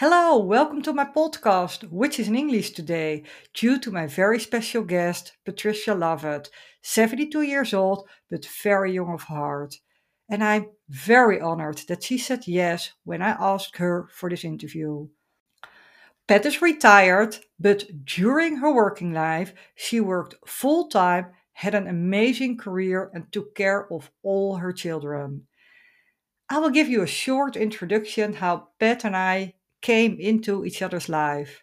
Hello, 0.00 0.36
welcome 0.36 0.82
to 0.82 0.92
my 0.92 1.06
podcast, 1.06 1.90
which 1.90 2.20
is 2.20 2.28
in 2.28 2.36
English 2.36 2.72
today, 2.72 3.22
due 3.54 3.78
to 3.78 3.90
my 3.90 4.06
very 4.06 4.38
special 4.38 4.82
guest, 4.82 5.32
Patricia 5.46 5.94
Lovett, 5.94 6.50
72 6.82 7.40
years 7.40 7.72
old, 7.72 8.06
but 8.30 8.46
very 8.62 8.92
young 8.92 9.14
of 9.14 9.22
heart. 9.22 9.76
And 10.28 10.44
I'm 10.44 10.66
very 10.90 11.40
honored 11.40 11.78
that 11.88 12.02
she 12.02 12.18
said 12.18 12.46
yes 12.46 12.92
when 13.04 13.22
I 13.22 13.38
asked 13.40 13.78
her 13.78 14.10
for 14.12 14.28
this 14.28 14.44
interview. 14.44 15.08
Pat 16.28 16.44
is 16.44 16.60
retired, 16.60 17.38
but 17.58 17.86
during 18.04 18.56
her 18.56 18.74
working 18.74 19.14
life, 19.14 19.54
she 19.74 19.98
worked 19.98 20.34
full 20.46 20.88
time, 20.88 21.28
had 21.54 21.74
an 21.74 21.86
amazing 21.86 22.58
career, 22.58 23.10
and 23.14 23.32
took 23.32 23.54
care 23.54 23.90
of 23.90 24.10
all 24.22 24.56
her 24.56 24.74
children. 24.74 25.46
I 26.50 26.58
will 26.58 26.68
give 26.68 26.90
you 26.90 27.00
a 27.00 27.06
short 27.06 27.56
introduction 27.56 28.34
how 28.34 28.68
Pat 28.78 29.02
and 29.02 29.16
I 29.16 29.54
came 29.86 30.14
into 30.20 30.64
each 30.66 30.82
other's 30.82 31.08
life. 31.08 31.62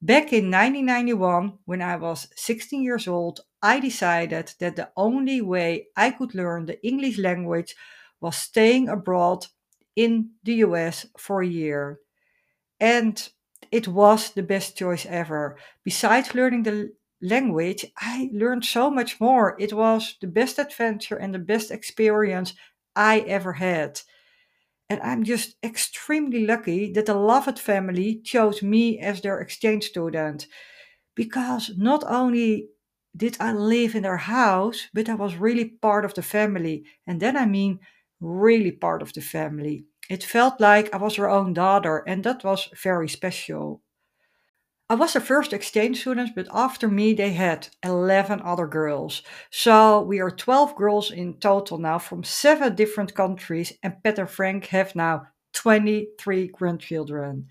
Back 0.00 0.32
in 0.32 0.50
1991, 0.50 1.58
when 1.66 1.82
I 1.82 1.96
was 1.96 2.28
16 2.36 2.82
years 2.82 3.06
old, 3.08 3.40
I 3.62 3.78
decided 3.80 4.54
that 4.60 4.76
the 4.76 4.90
only 4.96 5.40
way 5.42 5.88
I 5.96 6.10
could 6.12 6.34
learn 6.34 6.66
the 6.66 6.80
English 6.86 7.18
language 7.18 7.76
was 8.20 8.36
staying 8.36 8.88
abroad 8.88 9.46
in 9.96 10.30
the 10.44 10.54
US 10.66 11.06
for 11.18 11.42
a 11.42 11.46
year. 11.62 12.00
And 12.80 13.28
it 13.70 13.86
was 13.88 14.30
the 14.30 14.42
best 14.42 14.76
choice 14.78 15.06
ever. 15.06 15.58
Besides 15.84 16.34
learning 16.34 16.62
the 16.64 16.92
language, 17.20 17.84
I 17.98 18.30
learned 18.32 18.64
so 18.64 18.90
much 18.90 19.20
more. 19.20 19.56
It 19.60 19.72
was 19.74 20.16
the 20.20 20.26
best 20.26 20.58
adventure 20.58 21.16
and 21.16 21.34
the 21.34 21.38
best 21.38 21.70
experience 21.70 22.54
I 22.94 23.20
ever 23.20 23.54
had. 23.54 24.00
And 24.90 25.00
I'm 25.02 25.22
just 25.24 25.56
extremely 25.62 26.44
lucky 26.46 26.92
that 26.92 27.06
the 27.06 27.14
Lovett 27.14 27.58
family 27.58 28.20
chose 28.24 28.62
me 28.62 28.98
as 28.98 29.20
their 29.20 29.38
exchange 29.40 29.84
student 29.88 30.46
because 31.16 31.72
not 31.76 32.04
only 32.06 32.68
did 33.16 33.36
I 33.40 33.52
live 33.52 33.94
in 33.96 34.02
their 34.04 34.18
house, 34.18 34.88
but 34.94 35.08
I 35.08 35.14
was 35.14 35.36
really 35.36 35.66
part 35.66 36.04
of 36.04 36.14
the 36.14 36.22
family. 36.22 36.84
And 37.06 37.20
then 37.20 37.36
I 37.36 37.46
mean 37.46 37.80
really 38.20 38.72
part 38.72 39.02
of 39.02 39.12
the 39.14 39.22
family. 39.22 39.86
It 40.10 40.24
felt 40.24 40.60
like 40.60 40.92
I 40.94 40.98
was 40.98 41.16
her 41.16 41.30
own 41.30 41.54
daughter, 41.54 42.04
and 42.06 42.24
that 42.24 42.44
was 42.44 42.68
very 42.82 43.08
special. 43.08 43.82
I 44.88 44.94
was 44.94 45.14
the 45.14 45.20
first 45.20 45.52
exchange 45.52 46.02
student, 46.02 46.36
but 46.36 46.46
after 46.54 46.86
me, 46.86 47.12
they 47.12 47.32
had 47.32 47.68
11 47.82 48.40
other 48.44 48.68
girls. 48.68 49.22
So 49.50 50.00
we 50.00 50.20
are 50.20 50.30
12 50.30 50.76
girls 50.76 51.10
in 51.10 51.40
total 51.40 51.78
now 51.78 51.98
from 51.98 52.22
seven 52.22 52.76
different 52.76 53.12
countries, 53.12 53.72
and 53.82 54.00
Pat 54.04 54.20
and 54.20 54.30
Frank 54.30 54.66
have 54.66 54.94
now 54.94 55.26
23 55.54 56.46
grandchildren. 56.48 57.48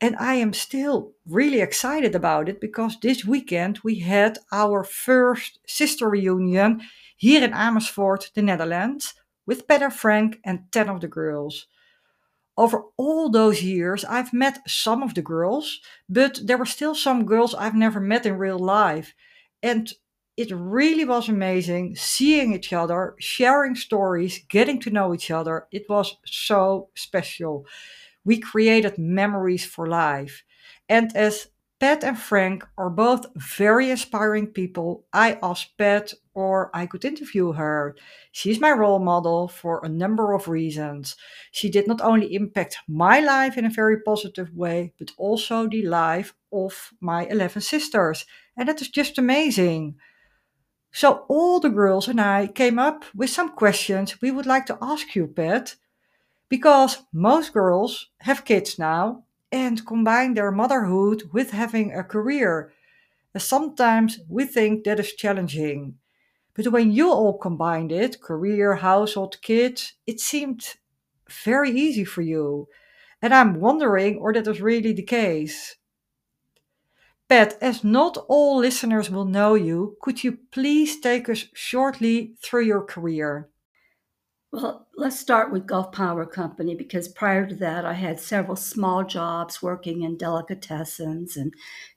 And 0.00 0.14
I 0.16 0.34
am 0.34 0.52
still 0.52 1.14
really 1.26 1.60
excited 1.60 2.14
about 2.14 2.48
it 2.48 2.60
because 2.60 3.00
this 3.00 3.24
weekend 3.24 3.80
we 3.82 3.98
had 3.98 4.38
our 4.52 4.84
first 4.84 5.58
sister 5.66 6.08
reunion 6.08 6.82
here 7.16 7.42
in 7.42 7.52
Amersfoort, 7.52 8.30
the 8.32 8.42
Netherlands, 8.42 9.14
with 9.44 9.66
Pat 9.66 9.82
and 9.82 9.92
Frank 9.92 10.38
and 10.44 10.70
10 10.70 10.88
of 10.88 11.00
the 11.00 11.08
girls 11.08 11.66
over 12.56 12.84
all 12.96 13.30
those 13.30 13.62
years, 13.62 14.04
I've 14.04 14.32
met 14.32 14.68
some 14.68 15.02
of 15.02 15.14
the 15.14 15.22
girls, 15.22 15.80
but 16.08 16.38
there 16.42 16.58
were 16.58 16.66
still 16.66 16.94
some 16.94 17.26
girls 17.26 17.54
I've 17.54 17.74
never 17.74 18.00
met 18.00 18.26
in 18.26 18.38
real 18.38 18.58
life. 18.58 19.14
And 19.62 19.92
it 20.36 20.50
really 20.52 21.04
was 21.04 21.28
amazing 21.28 21.96
seeing 21.96 22.52
each 22.54 22.72
other, 22.72 23.14
sharing 23.18 23.74
stories, 23.74 24.40
getting 24.48 24.80
to 24.80 24.90
know 24.90 25.14
each 25.14 25.30
other. 25.30 25.66
It 25.70 25.86
was 25.88 26.16
so 26.26 26.88
special. 26.94 27.66
We 28.24 28.38
created 28.38 28.98
memories 28.98 29.64
for 29.64 29.86
life. 29.86 30.44
And 30.88 31.14
as 31.16 31.48
Pat 31.84 32.02
and 32.02 32.18
Frank 32.18 32.66
are 32.78 32.88
both 32.88 33.26
very 33.36 33.90
inspiring 33.90 34.46
people. 34.46 35.04
I 35.12 35.38
asked 35.42 35.76
Pat 35.76 36.14
or 36.32 36.70
I 36.72 36.86
could 36.86 37.04
interview 37.04 37.52
her. 37.52 37.94
She's 38.32 38.58
my 38.58 38.70
role 38.70 39.00
model 39.00 39.48
for 39.48 39.84
a 39.84 39.88
number 39.90 40.32
of 40.32 40.48
reasons. 40.48 41.14
She 41.50 41.68
did 41.68 41.86
not 41.86 42.00
only 42.00 42.34
impact 42.34 42.78
my 42.88 43.20
life 43.20 43.58
in 43.58 43.66
a 43.66 43.70
very 43.80 44.00
positive 44.00 44.50
way, 44.54 44.94
but 44.98 45.12
also 45.18 45.68
the 45.68 45.82
life 45.84 46.32
of 46.50 46.94
my 47.02 47.26
11 47.26 47.60
sisters. 47.60 48.24
And 48.56 48.66
that 48.66 48.80
is 48.80 48.88
just 48.88 49.18
amazing. 49.18 49.96
So, 50.90 51.26
all 51.28 51.60
the 51.60 51.68
girls 51.68 52.08
and 52.08 52.18
I 52.18 52.46
came 52.46 52.78
up 52.78 53.04
with 53.14 53.28
some 53.28 53.50
questions 53.50 54.22
we 54.22 54.30
would 54.30 54.46
like 54.46 54.64
to 54.66 54.78
ask 54.80 55.14
you, 55.14 55.26
Pat, 55.26 55.74
because 56.48 57.02
most 57.12 57.52
girls 57.52 58.08
have 58.20 58.46
kids 58.46 58.78
now 58.78 59.23
and 59.54 59.86
combine 59.86 60.34
their 60.34 60.50
motherhood 60.50 61.30
with 61.32 61.52
having 61.52 61.92
a 61.92 62.02
career. 62.02 62.72
Sometimes 63.38 64.18
we 64.28 64.46
think 64.46 64.82
that 64.82 64.98
is 64.98 65.14
challenging. 65.14 65.94
But 66.54 66.72
when 66.72 66.90
you 66.90 67.08
all 67.10 67.38
combined 67.38 67.92
it 67.92 68.20
career, 68.20 68.74
household, 68.74 69.40
kids 69.42 69.94
it 70.08 70.18
seemed 70.18 70.74
very 71.44 71.70
easy 71.70 72.04
for 72.04 72.22
you. 72.22 72.66
And 73.22 73.32
I'm 73.32 73.60
wondering, 73.60 74.18
or 74.18 74.32
that 74.32 74.48
is 74.48 74.60
really 74.60 74.92
the 74.92 75.02
case. 75.02 75.76
Pat, 77.28 77.56
as 77.60 77.84
not 77.84 78.18
all 78.28 78.58
listeners 78.58 79.08
will 79.08 79.24
know 79.24 79.54
you, 79.54 79.96
could 80.02 80.24
you 80.24 80.38
please 80.50 80.98
take 81.00 81.28
us 81.28 81.46
shortly 81.54 82.34
through 82.42 82.64
your 82.64 82.82
career? 82.82 83.48
Well, 84.54 84.86
let's 84.96 85.18
start 85.18 85.50
with 85.50 85.66
Gulf 85.66 85.90
Power 85.90 86.24
Company 86.24 86.76
because 86.76 87.08
prior 87.08 87.44
to 87.44 87.56
that, 87.56 87.84
I 87.84 87.94
had 87.94 88.20
several 88.20 88.54
small 88.54 89.02
jobs 89.02 89.60
working 89.60 90.02
in 90.02 90.16
delicatessens 90.16 91.36
and 91.36 91.52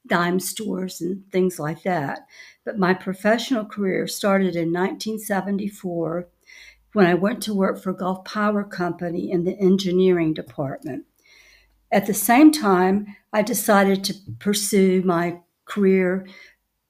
dime 0.07 0.39
stores 0.39 0.99
and 0.99 1.23
things 1.31 1.59
like 1.59 1.83
that. 1.83 2.21
But 2.65 2.79
my 2.79 2.95
professional 2.95 3.63
career 3.63 4.07
started 4.07 4.55
in 4.55 4.73
1974 4.73 6.29
when 6.93 7.05
I 7.05 7.13
went 7.13 7.43
to 7.43 7.53
work 7.53 7.79
for 7.79 7.93
Gulf 7.93 8.25
Power 8.25 8.63
Company 8.63 9.29
in 9.29 9.43
the 9.43 9.55
engineering 9.59 10.33
department. 10.33 11.05
At 11.91 12.07
the 12.07 12.13
same 12.15 12.51
time, 12.51 13.05
I 13.31 13.43
decided 13.43 14.03
to 14.05 14.15
pursue 14.39 15.03
my 15.03 15.41
career 15.65 16.27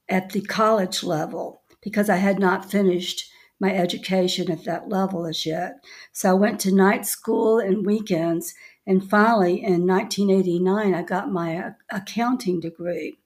at 0.07 0.29
the 0.29 0.43
college 0.43 1.03
level 1.03 1.63
because 1.81 2.09
I 2.09 2.15
had 2.15 2.39
not 2.39 2.71
finished 2.71 3.29
my 3.59 3.73
education 3.73 4.51
at 4.51 4.63
that 4.65 4.89
level 4.89 5.25
as 5.25 5.45
yet. 5.45 5.83
So 6.11 6.29
I 6.29 6.33
went 6.33 6.59
to 6.61 6.75
night 6.75 7.05
school 7.05 7.59
and 7.59 7.85
weekends. 7.85 8.53
And 8.85 9.07
finally, 9.07 9.63
in 9.63 9.87
1989, 9.87 10.93
I 10.93 11.01
got 11.01 11.31
my 11.31 11.71
accounting 11.89 12.59
degree. 12.59 13.17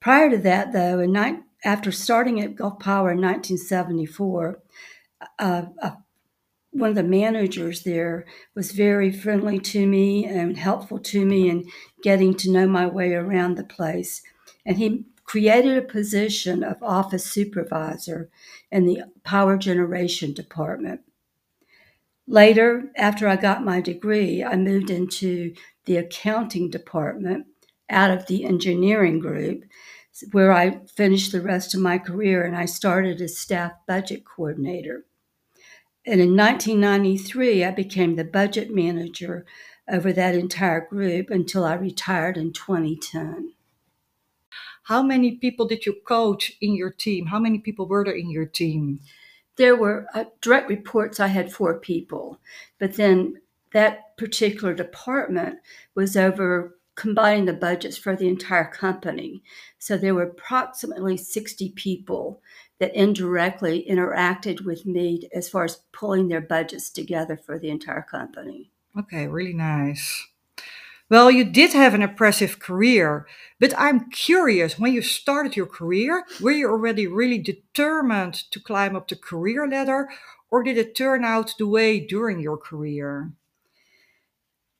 Prior 0.00 0.30
to 0.30 0.38
that, 0.38 0.72
though, 0.72 1.00
in 1.00 1.12
ni- 1.12 1.40
after 1.64 1.92
starting 1.92 2.40
at 2.40 2.56
Gulf 2.56 2.78
Power 2.78 3.12
in 3.12 3.20
1974, 3.20 4.60
uh, 5.38 5.62
uh, 5.80 5.90
one 6.72 6.90
of 6.90 6.96
the 6.96 7.02
managers 7.02 7.82
there 7.82 8.24
was 8.54 8.72
very 8.72 9.12
friendly 9.12 9.58
to 9.58 9.86
me 9.86 10.24
and 10.24 10.56
helpful 10.56 10.98
to 10.98 11.24
me 11.24 11.48
in 11.48 11.66
getting 12.02 12.34
to 12.34 12.50
know 12.50 12.66
my 12.66 12.86
way 12.86 13.12
around 13.14 13.56
the 13.56 13.64
place. 13.64 14.22
And 14.64 14.78
he 14.78 15.04
created 15.24 15.76
a 15.76 15.82
position 15.82 16.62
of 16.62 16.82
office 16.82 17.24
supervisor 17.24 18.28
in 18.70 18.86
the 18.86 19.02
power 19.24 19.56
generation 19.56 20.32
department. 20.32 21.00
Later, 22.26 22.90
after 22.96 23.28
I 23.28 23.36
got 23.36 23.64
my 23.64 23.80
degree, 23.80 24.44
I 24.44 24.56
moved 24.56 24.90
into 24.90 25.54
the 25.84 25.96
accounting 25.96 26.70
department 26.70 27.46
out 27.90 28.10
of 28.10 28.26
the 28.26 28.44
engineering 28.44 29.18
group, 29.18 29.64
where 30.30 30.52
I 30.52 30.80
finished 30.86 31.32
the 31.32 31.40
rest 31.40 31.74
of 31.74 31.80
my 31.80 31.98
career 31.98 32.44
and 32.44 32.56
I 32.56 32.66
started 32.66 33.20
as 33.20 33.38
staff 33.38 33.72
budget 33.86 34.24
coordinator. 34.24 35.04
And 36.04 36.20
in 36.20 36.36
1993, 36.36 37.64
I 37.64 37.70
became 37.70 38.16
the 38.16 38.24
budget 38.24 38.74
manager 38.74 39.46
over 39.90 40.12
that 40.12 40.34
entire 40.34 40.86
group 40.86 41.30
until 41.30 41.64
I 41.64 41.74
retired 41.74 42.36
in 42.36 42.52
2010. 42.52 43.52
How 44.82 45.02
many 45.02 45.36
people 45.36 45.66
did 45.66 45.86
you 45.86 45.94
coach 46.06 46.52
in 46.60 46.74
your 46.74 46.90
team? 46.90 47.26
How 47.26 47.38
many 47.38 47.58
people 47.58 47.86
were 47.86 48.04
there 48.04 48.14
in 48.14 48.30
your 48.30 48.46
team? 48.46 49.00
There 49.56 49.76
were 49.76 50.06
uh, 50.14 50.24
direct 50.40 50.68
reports, 50.68 51.20
I 51.20 51.28
had 51.28 51.52
four 51.52 51.78
people, 51.78 52.40
but 52.78 52.94
then 52.94 53.34
that 53.72 54.16
particular 54.16 54.74
department 54.74 55.58
was 55.94 56.16
over 56.16 56.76
combining 56.94 57.46
the 57.46 57.52
budgets 57.52 57.96
for 57.96 58.16
the 58.16 58.28
entire 58.28 58.70
company. 58.70 59.42
So 59.78 59.96
there 59.96 60.14
were 60.14 60.24
approximately 60.24 61.16
60 61.16 61.70
people 61.70 62.42
that 62.78 62.94
indirectly 62.94 63.86
interacted 63.88 64.64
with 64.64 64.84
me 64.84 65.28
as 65.34 65.48
far 65.48 65.64
as 65.64 65.80
pulling 65.92 66.28
their 66.28 66.40
budgets 66.40 66.90
together 66.90 67.36
for 67.36 67.58
the 67.58 67.70
entire 67.70 68.02
company. 68.02 68.70
Okay, 68.98 69.26
really 69.26 69.54
nice. 69.54 70.26
Well, 71.12 71.30
you 71.30 71.44
did 71.44 71.74
have 71.74 71.92
an 71.92 72.00
impressive 72.00 72.58
career, 72.58 73.26
but 73.60 73.74
I'm 73.76 74.08
curious 74.08 74.78
when 74.78 74.94
you 74.94 75.02
started 75.02 75.56
your 75.56 75.66
career, 75.66 76.24
were 76.40 76.52
you 76.52 76.70
already 76.70 77.06
really 77.06 77.36
determined 77.36 78.32
to 78.50 78.58
climb 78.58 78.96
up 78.96 79.08
the 79.08 79.16
career 79.16 79.68
ladder, 79.68 80.08
or 80.50 80.62
did 80.62 80.78
it 80.78 80.96
turn 80.96 81.22
out 81.22 81.54
the 81.58 81.68
way 81.68 82.00
during 82.00 82.40
your 82.40 82.56
career? 82.56 83.30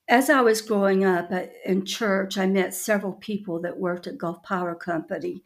as 0.08 0.30
I 0.30 0.40
was 0.40 0.62
growing 0.62 1.04
up 1.04 1.30
in 1.66 1.84
church, 1.84 2.38
I 2.38 2.46
met 2.46 2.72
several 2.74 3.12
people 3.12 3.60
that 3.60 3.78
worked 3.78 4.06
at 4.06 4.18
Gulf 4.18 4.42
Power 4.42 4.74
Company, 4.74 5.42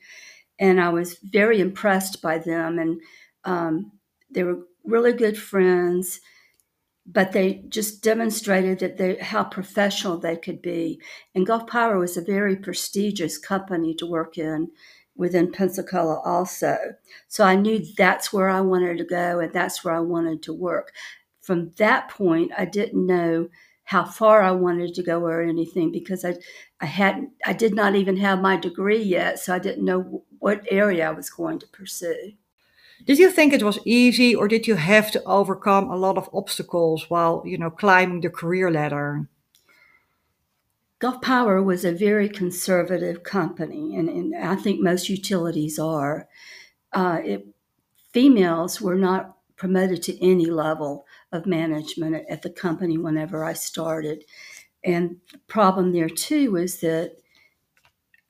and 0.58 0.80
I 0.80 0.90
was 0.90 1.18
very 1.18 1.60
impressed 1.60 2.22
by 2.22 2.38
them. 2.38 2.78
And 2.78 3.00
um, 3.44 3.92
they 4.30 4.44
were 4.44 4.60
really 4.84 5.12
good 5.12 5.36
friends, 5.36 6.20
but 7.06 7.32
they 7.32 7.64
just 7.68 8.02
demonstrated 8.02 8.80
that 8.80 8.96
they 8.96 9.16
how 9.16 9.44
professional 9.44 10.18
they 10.18 10.36
could 10.36 10.60
be. 10.60 11.00
And 11.34 11.46
Gulf 11.46 11.66
Power 11.66 11.98
was 11.98 12.16
a 12.16 12.22
very 12.22 12.56
prestigious 12.56 13.38
company 13.38 13.94
to 13.94 14.06
work 14.06 14.38
in 14.38 14.70
within 15.14 15.52
Pensacola 15.52 16.20
also. 16.24 16.76
So 17.28 17.44
I 17.44 17.54
knew 17.54 17.84
that's 17.96 18.32
where 18.32 18.50
I 18.50 18.60
wanted 18.60 18.98
to 18.98 19.04
go 19.04 19.38
and 19.40 19.52
that's 19.52 19.84
where 19.84 19.94
I 19.94 20.00
wanted 20.00 20.42
to 20.44 20.52
work. 20.52 20.92
From 21.40 21.70
that 21.78 22.10
point, 22.10 22.52
I 22.58 22.64
didn't 22.64 23.06
know 23.06 23.48
how 23.84 24.04
far 24.04 24.42
I 24.42 24.50
wanted 24.50 24.94
to 24.94 25.02
go 25.02 25.20
or 25.20 25.42
anything 25.42 25.92
because 25.92 26.24
I 26.24 26.34
I 26.80 26.86
hadn't 26.86 27.30
I 27.46 27.52
did 27.52 27.74
not 27.74 27.94
even 27.94 28.16
have 28.16 28.40
my 28.40 28.56
degree 28.56 29.02
yet, 29.02 29.38
so 29.38 29.54
I 29.54 29.58
didn't 29.60 29.84
know 29.84 30.24
what 30.38 30.66
area 30.70 31.08
I 31.08 31.12
was 31.12 31.30
going 31.30 31.60
to 31.60 31.68
pursue. 31.68 32.32
Did 33.06 33.18
you 33.18 33.30
think 33.30 33.52
it 33.52 33.62
was 33.62 33.78
easy 33.84 34.34
or 34.34 34.48
did 34.48 34.66
you 34.66 34.74
have 34.74 35.12
to 35.12 35.22
overcome 35.24 35.88
a 35.88 35.96
lot 35.96 36.18
of 36.18 36.28
obstacles 36.32 37.08
while, 37.08 37.42
you 37.46 37.56
know, 37.56 37.70
climbing 37.70 38.20
the 38.20 38.30
career 38.30 38.68
ladder? 38.68 39.28
Gulf 40.98 41.20
Power 41.20 41.62
was 41.62 41.84
a 41.84 41.92
very 41.92 42.28
conservative 42.28 43.22
company, 43.22 43.94
and, 43.96 44.08
and 44.08 44.34
I 44.34 44.56
think 44.56 44.80
most 44.80 45.08
utilities 45.08 45.78
are. 45.78 46.26
Uh, 46.92 47.20
it, 47.22 47.46
females 48.12 48.80
were 48.80 48.94
not 48.94 49.36
promoted 49.56 50.02
to 50.04 50.24
any 50.24 50.46
level 50.46 51.06
of 51.32 51.46
management 51.46 52.14
at, 52.14 52.28
at 52.28 52.42
the 52.42 52.50
company 52.50 52.98
whenever 52.98 53.44
I 53.44 53.52
started. 53.52 54.24
And 54.82 55.18
the 55.30 55.38
problem 55.46 55.92
there 55.92 56.08
too 56.08 56.52
was 56.52 56.80
that 56.80 57.16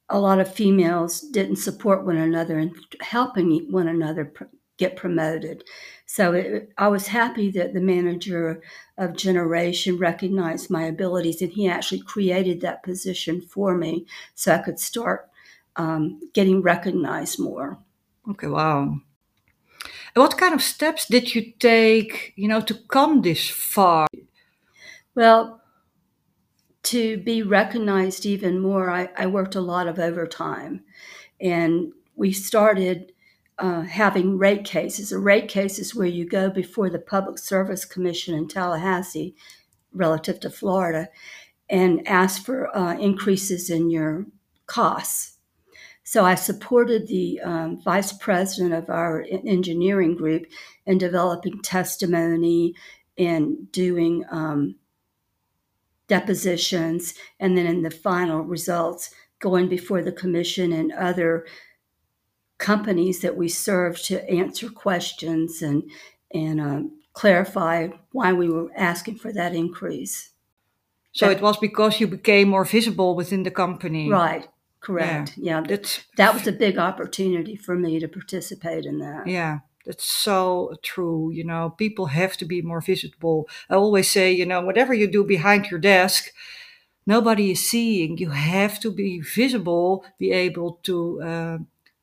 a 0.08 0.18
lot 0.18 0.40
of 0.40 0.52
females 0.52 1.20
didn't 1.20 1.56
support 1.56 2.04
one 2.04 2.16
another 2.16 2.58
and 2.58 2.74
helping 3.00 3.70
one 3.70 3.88
another 3.88 4.32
get 4.76 4.96
promoted. 4.96 5.64
So 6.06 6.32
it, 6.32 6.72
I 6.78 6.88
was 6.88 7.08
happy 7.08 7.50
that 7.52 7.74
the 7.74 7.80
manager 7.80 8.62
of 8.96 9.16
Generation 9.16 9.98
recognized 9.98 10.70
my 10.70 10.84
abilities 10.84 11.42
and 11.42 11.52
he 11.52 11.68
actually 11.68 12.00
created 12.00 12.60
that 12.60 12.82
position 12.82 13.40
for 13.40 13.76
me 13.76 14.06
so 14.34 14.54
I 14.54 14.58
could 14.58 14.78
start 14.78 15.28
um, 15.76 16.20
getting 16.32 16.62
recognized 16.62 17.38
more. 17.38 17.78
Okay, 18.30 18.46
wow. 18.46 18.98
What 20.14 20.38
kind 20.38 20.54
of 20.54 20.62
steps 20.62 21.06
did 21.06 21.34
you 21.34 21.52
take, 21.58 22.32
you 22.36 22.48
know, 22.48 22.60
to 22.62 22.74
come 22.74 23.22
this 23.22 23.48
far? 23.50 24.06
Well, 25.14 25.60
to 26.84 27.18
be 27.18 27.42
recognized 27.42 28.24
even 28.24 28.60
more, 28.60 28.88
I, 28.90 29.10
I 29.16 29.26
worked 29.26 29.56
a 29.56 29.60
lot 29.60 29.88
of 29.88 29.98
overtime. 29.98 30.84
And 31.40 31.92
we 32.14 32.32
started 32.32 33.12
uh, 33.58 33.82
having 33.82 34.38
rate 34.38 34.64
cases. 34.64 35.12
A 35.12 35.18
rate 35.18 35.48
case 35.48 35.78
is 35.78 35.94
where 35.94 36.06
you 36.06 36.28
go 36.28 36.50
before 36.50 36.90
the 36.90 36.98
Public 36.98 37.38
Service 37.38 37.84
Commission 37.84 38.34
in 38.34 38.48
Tallahassee, 38.48 39.34
relative 39.92 40.40
to 40.40 40.50
Florida, 40.50 41.08
and 41.68 42.06
ask 42.06 42.44
for 42.44 42.74
uh, 42.76 42.96
increases 42.98 43.70
in 43.70 43.90
your 43.90 44.26
costs. 44.66 45.38
So 46.04 46.24
I 46.24 46.36
supported 46.36 47.08
the 47.08 47.40
um, 47.40 47.80
vice 47.82 48.12
president 48.12 48.74
of 48.74 48.88
our 48.90 49.26
engineering 49.30 50.16
group 50.16 50.46
in 50.84 50.98
developing 50.98 51.62
testimony 51.62 52.74
and 53.18 53.72
doing 53.72 54.24
um, 54.30 54.76
depositions, 56.06 57.14
and 57.40 57.58
then 57.58 57.66
in 57.66 57.82
the 57.82 57.90
final 57.90 58.42
results, 58.42 59.10
going 59.40 59.68
before 59.68 60.02
the 60.02 60.12
commission 60.12 60.72
and 60.72 60.92
other 60.92 61.44
companies 62.58 63.20
that 63.20 63.36
we 63.36 63.48
serve 63.48 64.00
to 64.02 64.28
answer 64.30 64.68
questions 64.70 65.62
and 65.62 65.82
and 66.32 66.60
um, 66.60 66.92
clarify 67.12 67.88
why 68.12 68.32
we 68.32 68.48
were 68.48 68.70
asking 68.76 69.16
for 69.16 69.32
that 69.32 69.54
increase. 69.54 70.30
So 71.12 71.28
that, 71.28 71.38
it 71.38 71.42
was 71.42 71.56
because 71.56 72.00
you 72.00 72.06
became 72.06 72.48
more 72.48 72.64
visible 72.64 73.14
within 73.14 73.42
the 73.42 73.50
company, 73.50 74.10
right? 74.10 74.48
Correct. 74.80 75.34
Yeah, 75.36 75.60
yeah 75.60 75.66
that's, 75.66 76.04
that 76.16 76.34
was 76.34 76.46
a 76.46 76.52
big 76.52 76.78
opportunity 76.78 77.56
for 77.56 77.74
me 77.74 77.98
to 77.98 78.06
participate 78.06 78.84
in 78.84 78.98
that. 78.98 79.26
Yeah, 79.26 79.60
that's 79.84 80.04
so 80.04 80.76
true. 80.82 81.30
You 81.32 81.44
know, 81.44 81.70
people 81.70 82.06
have 82.06 82.36
to 82.36 82.44
be 82.44 82.62
more 82.62 82.80
visible. 82.80 83.48
I 83.70 83.74
always 83.74 84.10
say, 84.10 84.32
you 84.32 84.46
know, 84.46 84.60
whatever 84.60 84.94
you 84.94 85.10
do 85.10 85.24
behind 85.24 85.70
your 85.70 85.80
desk, 85.80 86.32
nobody 87.06 87.52
is 87.52 87.68
seeing. 87.68 88.18
You 88.18 88.30
have 88.30 88.78
to 88.80 88.90
be 88.90 89.20
visible, 89.20 90.04
be 90.18 90.32
able 90.32 90.80
to 90.82 91.22
uh, 91.22 91.58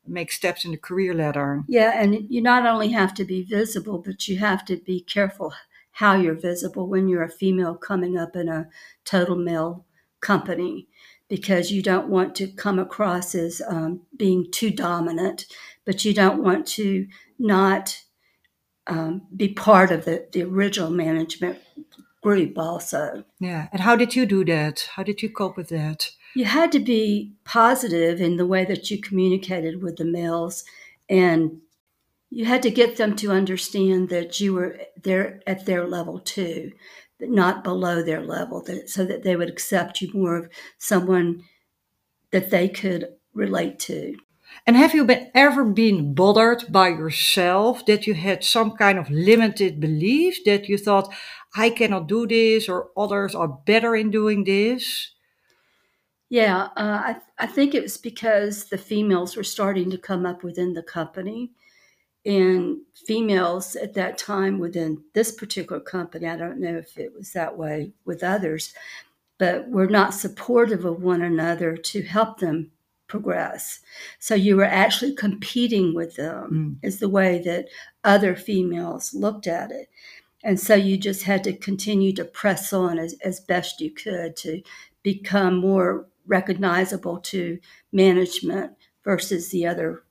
make 0.06 0.32
steps 0.32 0.64
in 0.64 0.70
the 0.70 0.76
career 0.76 1.14
ladder. 1.14 1.64
Yeah, 1.68 1.92
and 1.94 2.26
you 2.28 2.40
not 2.40 2.66
only 2.66 2.88
have 2.90 3.14
to 3.14 3.24
be 3.24 3.42
visible, 3.42 3.98
but 3.98 4.28
you 4.28 4.38
have 4.38 4.64
to 4.66 4.76
be 4.76 5.00
careful 5.00 5.52
how 5.92 6.16
you're 6.16 6.34
visible 6.34 6.88
when 6.88 7.08
you're 7.08 7.22
a 7.22 7.28
female 7.30 7.74
coming 7.74 8.18
up 8.18 8.34
in 8.34 8.48
a 8.48 8.68
total 9.04 9.36
male 9.36 9.84
company 10.20 10.88
because 11.28 11.70
you 11.70 11.82
don't 11.82 12.08
want 12.08 12.34
to 12.34 12.48
come 12.48 12.78
across 12.78 13.34
as 13.34 13.62
um, 13.68 14.00
being 14.16 14.50
too 14.50 14.70
dominant, 14.70 15.46
but 15.84 16.04
you 16.04 16.12
don't 16.12 16.42
want 16.42 16.66
to 16.66 17.06
not 17.38 18.02
um, 18.86 19.22
be 19.34 19.48
part 19.48 19.90
of 19.90 20.04
the, 20.04 20.26
the 20.32 20.42
original 20.42 20.90
management 20.90 21.58
group 22.22 22.58
also. 22.58 23.24
Yeah. 23.40 23.68
And 23.72 23.82
how 23.82 23.96
did 23.96 24.16
you 24.16 24.26
do 24.26 24.44
that? 24.46 24.88
How 24.94 25.02
did 25.02 25.22
you 25.22 25.30
cope 25.30 25.56
with 25.56 25.68
that? 25.68 26.10
You 26.34 26.44
had 26.44 26.72
to 26.72 26.80
be 26.80 27.32
positive 27.44 28.20
in 28.20 28.36
the 28.36 28.46
way 28.46 28.64
that 28.64 28.90
you 28.90 29.00
communicated 29.00 29.82
with 29.82 29.96
the 29.96 30.04
males 30.04 30.64
and 31.08 31.60
you 32.30 32.46
had 32.46 32.62
to 32.62 32.70
get 32.70 32.96
them 32.96 33.14
to 33.16 33.30
understand 33.30 34.08
that 34.08 34.40
you 34.40 34.54
were 34.54 34.80
there 35.00 35.40
at 35.46 35.66
their 35.66 35.86
level 35.86 36.18
too 36.18 36.72
not 37.20 37.64
below 37.64 38.02
their 38.02 38.22
level, 38.22 38.64
so 38.86 39.04
that 39.04 39.22
they 39.22 39.36
would 39.36 39.48
accept 39.48 40.00
you 40.00 40.10
more 40.12 40.36
of 40.36 40.48
someone 40.78 41.44
that 42.30 42.50
they 42.50 42.68
could 42.68 43.08
relate 43.32 43.78
to. 43.78 44.16
And 44.66 44.76
have 44.76 44.94
you 44.94 45.04
been 45.04 45.30
ever 45.34 45.64
been 45.64 46.14
bothered 46.14 46.66
by 46.70 46.88
yourself 46.88 47.84
that 47.86 48.06
you 48.06 48.14
had 48.14 48.44
some 48.44 48.76
kind 48.76 48.98
of 48.98 49.10
limited 49.10 49.80
beliefs 49.80 50.40
that 50.44 50.68
you 50.68 50.78
thought, 50.78 51.12
I 51.56 51.70
cannot 51.70 52.06
do 52.06 52.26
this 52.26 52.68
or 52.68 52.90
others 52.96 53.34
are 53.34 53.48
better 53.48 53.96
in 53.96 54.10
doing 54.10 54.44
this? 54.44 55.13
Yeah, 56.30 56.68
uh, 56.76 57.14
I, 57.14 57.16
I 57.38 57.46
think 57.46 57.74
it 57.74 57.82
was 57.82 57.96
because 57.96 58.66
the 58.66 58.78
females 58.78 59.36
were 59.36 59.44
starting 59.44 59.90
to 59.90 59.98
come 59.98 60.26
up 60.26 60.42
within 60.42 60.72
the 60.72 60.82
company 60.82 61.52
and 62.26 62.78
females 62.94 63.76
at 63.76 63.94
that 63.94 64.16
time 64.16 64.58
within 64.58 65.02
this 65.12 65.30
particular 65.32 65.80
company, 65.80 66.26
I 66.26 66.36
don't 66.36 66.60
know 66.60 66.76
if 66.76 66.96
it 66.96 67.12
was 67.14 67.32
that 67.32 67.58
way 67.58 67.92
with 68.04 68.22
others, 68.22 68.72
but 69.38 69.68
were 69.68 69.86
not 69.86 70.14
supportive 70.14 70.84
of 70.84 71.02
one 71.02 71.20
another 71.20 71.76
to 71.76 72.02
help 72.02 72.38
them 72.38 72.70
progress. 73.08 73.80
So 74.18 74.34
you 74.34 74.56
were 74.56 74.64
actually 74.64 75.14
competing 75.14 75.94
with 75.94 76.16
them, 76.16 76.78
mm. 76.82 76.86
is 76.86 76.98
the 76.98 77.10
way 77.10 77.42
that 77.44 77.68
other 78.02 78.34
females 78.34 79.12
looked 79.12 79.46
at 79.46 79.70
it. 79.70 79.90
And 80.42 80.58
so 80.58 80.74
you 80.74 80.96
just 80.96 81.24
had 81.24 81.44
to 81.44 81.52
continue 81.52 82.12
to 82.14 82.24
press 82.24 82.72
on 82.72 82.98
as, 82.98 83.14
as 83.24 83.40
best 83.40 83.80
you 83.80 83.90
could 83.90 84.36
to 84.36 84.62
become 85.02 85.56
more 85.56 86.06
recognizable 86.26 87.18
to 87.18 87.58
management 87.92 88.72
versus 89.04 89.50
the 89.50 89.66
other 89.66 90.04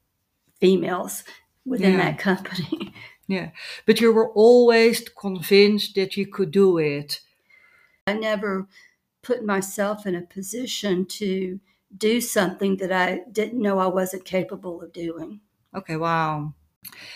females 0.59 1.23
within 1.65 1.93
yeah. 1.93 2.11
that 2.11 2.19
company. 2.19 2.93
Yeah. 3.27 3.51
But 3.85 4.01
you 4.01 4.11
were 4.11 4.31
always 4.31 5.07
convinced 5.07 5.95
that 5.95 6.17
you 6.17 6.27
could 6.27 6.51
do 6.51 6.77
it. 6.77 7.21
I 8.05 8.13
never 8.13 8.67
put 9.21 9.45
myself 9.45 10.05
in 10.05 10.13
a 10.13 10.21
position 10.21 11.05
to 11.05 11.59
do 11.97 12.19
something 12.19 12.77
that 12.77 12.91
I 12.91 13.21
didn't 13.31 13.61
know 13.61 13.79
I 13.79 13.87
wasn't 13.87 14.25
capable 14.25 14.81
of 14.81 14.91
doing. 14.91 15.39
Okay, 15.75 15.95
wow. 15.95 16.53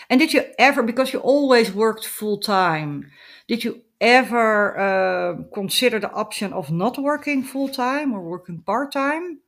And 0.08 0.18
did 0.18 0.32
you 0.32 0.44
ever, 0.58 0.82
because 0.82 1.12
you 1.12 1.18
always 1.18 1.72
worked 1.72 2.06
full 2.06 2.38
time, 2.38 3.10
did 3.46 3.62
you 3.62 3.82
ever 4.00 4.78
uh, 4.78 5.42
consider 5.54 5.98
the 5.98 6.10
option 6.10 6.52
of 6.52 6.70
not 6.70 6.98
working 6.98 7.42
full 7.42 7.68
time 7.68 8.12
or 8.12 8.22
working 8.22 8.62
part 8.62 8.92
time? 8.92 9.40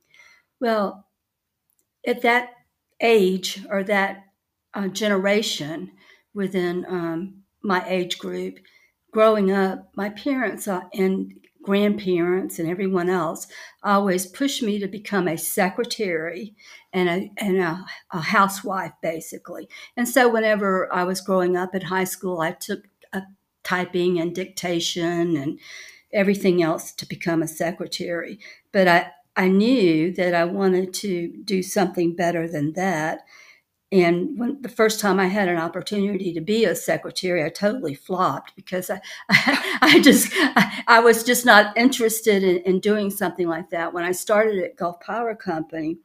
Well, 0.59 1.07
at 2.05 2.21
that 2.21 2.49
age 3.01 3.65
or 3.69 3.83
that 3.83 4.25
uh, 4.73 4.87
generation 4.87 5.91
within 6.33 6.85
um, 6.87 7.43
my 7.63 7.83
age 7.87 8.17
group. 8.17 8.59
Growing 9.11 9.51
up, 9.51 9.91
my 9.95 10.09
parents 10.09 10.67
uh, 10.67 10.81
and 10.93 11.33
grandparents 11.63 12.57
and 12.57 12.67
everyone 12.67 13.09
else 13.09 13.45
always 13.83 14.25
pushed 14.25 14.63
me 14.63 14.79
to 14.79 14.87
become 14.87 15.27
a 15.27 15.37
secretary 15.37 16.55
and 16.93 17.09
a, 17.09 17.31
and 17.37 17.61
a, 17.61 17.85
a, 18.11 18.19
housewife, 18.19 18.93
basically. 19.01 19.69
And 19.95 20.07
so, 20.07 20.29
whenever 20.29 20.91
I 20.93 21.03
was 21.03 21.21
growing 21.21 21.55
up 21.57 21.75
at 21.75 21.83
high 21.83 22.05
school, 22.05 22.39
I 22.39 22.51
took 22.53 22.85
typing 23.63 24.19
and 24.19 24.33
dictation 24.35 25.37
and 25.37 25.59
everything 26.13 26.61
else 26.61 26.91
to 26.93 27.05
become 27.05 27.41
a 27.41 27.47
secretary. 27.47 28.39
But 28.71 28.87
I, 28.87 29.11
I 29.35 29.47
knew 29.47 30.13
that 30.13 30.33
I 30.33 30.45
wanted 30.45 30.93
to 30.95 31.33
do 31.43 31.63
something 31.63 32.15
better 32.15 32.47
than 32.47 32.73
that. 32.73 33.21
And 33.93 34.39
when 34.39 34.61
the 34.61 34.69
first 34.69 35.01
time 35.01 35.19
I 35.19 35.25
had 35.25 35.49
an 35.49 35.57
opportunity 35.57 36.33
to 36.33 36.41
be 36.41 36.63
a 36.63 36.75
secretary, 36.75 37.43
I 37.43 37.49
totally 37.49 37.93
flopped 37.93 38.55
because 38.55 38.89
I, 38.89 39.01
I, 39.29 39.77
I 39.81 39.99
just, 39.99 40.31
I, 40.33 40.83
I, 40.87 40.99
was 41.01 41.23
just 41.23 41.45
not 41.45 41.75
interested 41.75 42.41
in, 42.41 42.57
in 42.59 42.79
doing 42.79 43.09
something 43.09 43.49
like 43.49 43.69
that. 43.71 43.93
When 43.93 44.05
I 44.05 44.13
started 44.13 44.63
at 44.63 44.77
Gulf 44.77 45.01
Power 45.01 45.35
Company, 45.35 45.97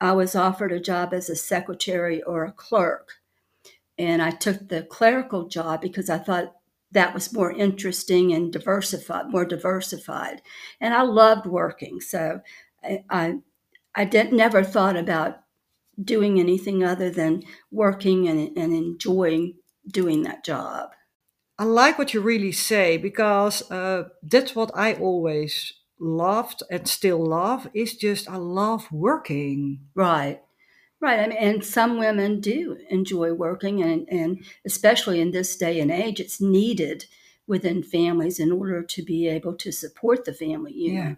I 0.00 0.12
was 0.12 0.36
offered 0.36 0.70
a 0.70 0.78
job 0.78 1.12
as 1.12 1.28
a 1.28 1.34
secretary 1.34 2.22
or 2.22 2.44
a 2.44 2.52
clerk. 2.52 3.14
And 3.98 4.22
I 4.22 4.30
took 4.30 4.68
the 4.68 4.82
clerical 4.82 5.48
job 5.48 5.80
because 5.80 6.10
I 6.10 6.18
thought 6.18 6.55
that 6.92 7.14
was 7.14 7.32
more 7.32 7.52
interesting 7.52 8.32
and 8.32 8.52
diversified, 8.52 9.30
more 9.30 9.44
diversified. 9.44 10.42
And 10.80 10.94
I 10.94 11.02
loved 11.02 11.46
working. 11.46 12.00
So 12.00 12.40
I, 12.82 13.04
I, 13.10 13.34
I 13.94 14.04
did, 14.04 14.32
never 14.32 14.62
thought 14.64 14.96
about 14.96 15.40
doing 16.02 16.38
anything 16.40 16.84
other 16.84 17.10
than 17.10 17.42
working 17.70 18.28
and, 18.28 18.56
and 18.56 18.72
enjoying 18.74 19.54
doing 19.88 20.22
that 20.22 20.44
job. 20.44 20.90
I 21.58 21.64
like 21.64 21.98
what 21.98 22.12
you 22.12 22.20
really 22.20 22.52
say 22.52 22.98
because 22.98 23.70
uh, 23.70 24.08
that's 24.22 24.54
what 24.54 24.70
I 24.74 24.94
always 24.94 25.72
loved 25.98 26.62
and 26.70 26.86
still 26.86 27.24
love 27.24 27.68
is 27.72 27.96
just 27.96 28.28
I 28.28 28.36
love 28.36 28.92
working. 28.92 29.80
Right. 29.94 30.42
Right. 31.00 31.20
I 31.20 31.26
mean, 31.26 31.36
and 31.36 31.64
some 31.64 31.98
women 31.98 32.40
do 32.40 32.78
enjoy 32.88 33.34
working, 33.34 33.82
and, 33.82 34.08
and 34.08 34.42
especially 34.64 35.20
in 35.20 35.30
this 35.30 35.56
day 35.56 35.78
and 35.80 35.90
age, 35.90 36.20
it's 36.20 36.40
needed 36.40 37.04
within 37.46 37.82
families 37.82 38.40
in 38.40 38.50
order 38.50 38.82
to 38.82 39.02
be 39.02 39.28
able 39.28 39.54
to 39.54 39.70
support 39.70 40.24
the 40.24 40.32
family 40.32 40.72
unit. 40.72 40.94
Yeah. 40.94 41.14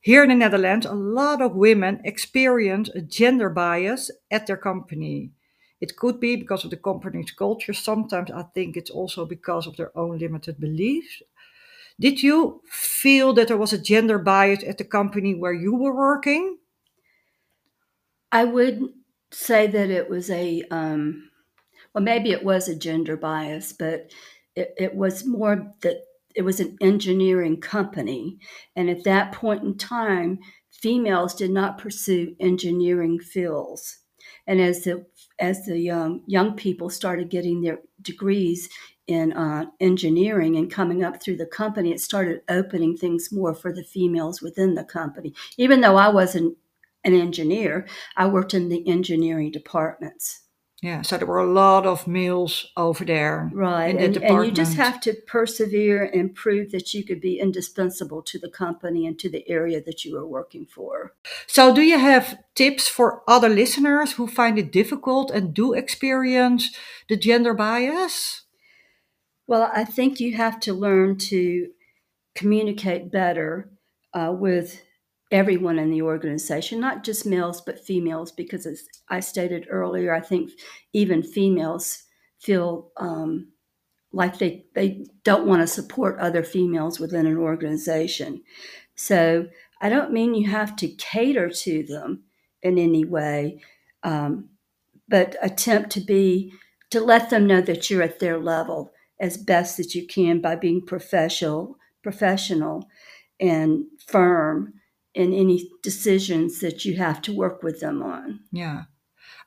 Here 0.00 0.22
in 0.22 0.30
the 0.30 0.34
Netherlands, 0.34 0.86
a 0.86 0.94
lot 0.94 1.42
of 1.42 1.56
women 1.56 2.00
experience 2.04 2.88
a 2.88 3.02
gender 3.02 3.50
bias 3.50 4.10
at 4.30 4.46
their 4.46 4.56
company. 4.56 5.32
It 5.80 5.96
could 5.96 6.18
be 6.18 6.36
because 6.36 6.64
of 6.64 6.70
the 6.70 6.76
company's 6.76 7.30
culture. 7.30 7.74
Sometimes 7.74 8.30
I 8.30 8.44
think 8.54 8.76
it's 8.76 8.90
also 8.90 9.26
because 9.26 9.66
of 9.66 9.76
their 9.76 9.96
own 9.96 10.18
limited 10.18 10.58
beliefs. 10.58 11.22
Did 12.00 12.22
you 12.22 12.62
feel 12.70 13.34
that 13.34 13.48
there 13.48 13.56
was 13.56 13.72
a 13.72 13.78
gender 13.78 14.18
bias 14.18 14.64
at 14.64 14.78
the 14.78 14.84
company 14.84 15.34
where 15.34 15.52
you 15.52 15.74
were 15.74 15.94
working? 15.94 16.58
I 18.32 18.44
would 18.44 18.82
say 19.30 19.66
that 19.66 19.90
it 19.90 20.08
was 20.08 20.30
a, 20.30 20.62
um, 20.70 21.30
well, 21.94 22.04
maybe 22.04 22.30
it 22.32 22.44
was 22.44 22.68
a 22.68 22.76
gender 22.76 23.16
bias, 23.16 23.72
but 23.72 24.10
it, 24.54 24.74
it 24.76 24.94
was 24.94 25.24
more 25.26 25.72
that 25.82 26.04
it 26.34 26.42
was 26.42 26.60
an 26.60 26.76
engineering 26.80 27.60
company. 27.60 28.38
And 28.76 28.88
at 28.90 29.04
that 29.04 29.32
point 29.32 29.64
in 29.64 29.76
time, 29.76 30.38
females 30.70 31.34
did 31.34 31.50
not 31.50 31.78
pursue 31.78 32.36
engineering 32.38 33.18
fields. 33.18 33.98
And 34.46 34.60
as 34.60 34.84
the 34.84 35.06
as 35.38 35.64
the 35.66 35.90
um, 35.90 36.22
young 36.26 36.54
people 36.54 36.90
started 36.90 37.30
getting 37.30 37.62
their 37.62 37.78
degrees 38.02 38.68
in 39.06 39.32
uh, 39.32 39.66
engineering 39.80 40.56
and 40.56 40.70
coming 40.70 41.02
up 41.02 41.22
through 41.22 41.36
the 41.36 41.46
company, 41.46 41.92
it 41.92 42.00
started 42.00 42.42
opening 42.48 42.96
things 42.96 43.32
more 43.32 43.54
for 43.54 43.72
the 43.72 43.84
females 43.84 44.42
within 44.42 44.74
the 44.74 44.84
company. 44.84 45.34
Even 45.56 45.80
though 45.80 45.96
I 45.96 46.08
wasn't 46.08 46.56
an 47.08 47.20
engineer, 47.20 47.86
I 48.16 48.26
worked 48.26 48.54
in 48.54 48.68
the 48.68 48.86
engineering 48.88 49.50
departments. 49.50 50.42
Yeah, 50.80 51.02
so 51.02 51.18
there 51.18 51.26
were 51.26 51.38
a 51.38 51.52
lot 51.52 51.86
of 51.86 52.06
males 52.06 52.66
over 52.76 53.04
there. 53.04 53.50
Right. 53.52 53.98
The 53.98 54.04
and, 54.04 54.16
and, 54.18 54.46
you 54.46 54.52
just 54.52 54.76
have 54.76 55.00
to 55.00 55.12
persevere 55.26 56.04
and 56.04 56.32
prove 56.32 56.70
that 56.70 56.94
you 56.94 57.02
could 57.02 57.20
be 57.20 57.40
indispensable 57.40 58.22
to 58.22 58.38
the 58.38 58.48
company 58.48 59.04
and 59.04 59.18
to 59.18 59.28
the 59.28 59.48
area 59.48 59.82
that 59.82 60.04
you 60.04 60.16
are 60.16 60.26
working 60.26 60.66
for. 60.66 61.14
So, 61.48 61.74
do 61.74 61.82
you 61.82 61.98
have 61.98 62.38
tips 62.54 62.86
for 62.86 63.22
other 63.26 63.48
listeners 63.48 64.12
who 64.12 64.28
find 64.28 64.56
it 64.56 64.70
difficult 64.70 65.32
and 65.32 65.52
do 65.52 65.72
experience 65.72 66.70
the 67.08 67.16
gender 67.16 67.54
bias? 67.54 68.44
Well, 69.48 69.72
I 69.74 69.84
think 69.84 70.20
you 70.20 70.36
have 70.36 70.60
to 70.60 70.74
learn 70.74 71.18
to 71.30 71.70
communicate 72.36 73.10
better 73.10 73.72
uh, 74.14 74.32
with 74.32 74.80
everyone 75.30 75.78
in 75.78 75.90
the 75.90 76.02
organization, 76.02 76.80
not 76.80 77.04
just 77.04 77.26
males, 77.26 77.60
but 77.60 77.84
females, 77.84 78.32
because 78.32 78.66
as 78.66 78.84
I 79.08 79.20
stated 79.20 79.66
earlier, 79.68 80.14
I 80.14 80.20
think 80.20 80.50
even 80.92 81.22
females 81.22 82.04
feel 82.38 82.90
um, 82.96 83.52
like 84.12 84.38
they, 84.38 84.64
they 84.74 85.04
don't 85.24 85.46
want 85.46 85.60
to 85.60 85.66
support 85.66 86.18
other 86.18 86.42
females 86.42 86.98
within 86.98 87.26
an 87.26 87.36
organization. 87.36 88.42
So 88.94 89.48
I 89.80 89.88
don't 89.88 90.12
mean 90.12 90.34
you 90.34 90.48
have 90.48 90.76
to 90.76 90.88
cater 90.88 91.50
to 91.50 91.82
them 91.82 92.24
in 92.62 92.78
any 92.78 93.04
way, 93.04 93.60
um, 94.02 94.48
but 95.08 95.36
attempt 95.42 95.90
to 95.90 96.00
be, 96.00 96.52
to 96.90 97.00
let 97.00 97.28
them 97.28 97.46
know 97.46 97.60
that 97.60 97.90
you're 97.90 98.02
at 98.02 98.18
their 98.18 98.38
level 98.38 98.92
as 99.20 99.36
best 99.36 99.76
that 99.76 99.94
you 99.94 100.06
can 100.06 100.40
by 100.40 100.56
being 100.56 100.84
professional, 100.84 101.76
professional 102.02 102.88
and 103.40 103.84
firm 104.06 104.74
in 105.18 105.34
any 105.34 105.68
decisions 105.82 106.60
that 106.60 106.84
you 106.84 106.96
have 106.96 107.20
to 107.20 107.32
work 107.32 107.64
with 107.64 107.80
them 107.80 108.04
on. 108.04 108.38
Yeah. 108.52 108.84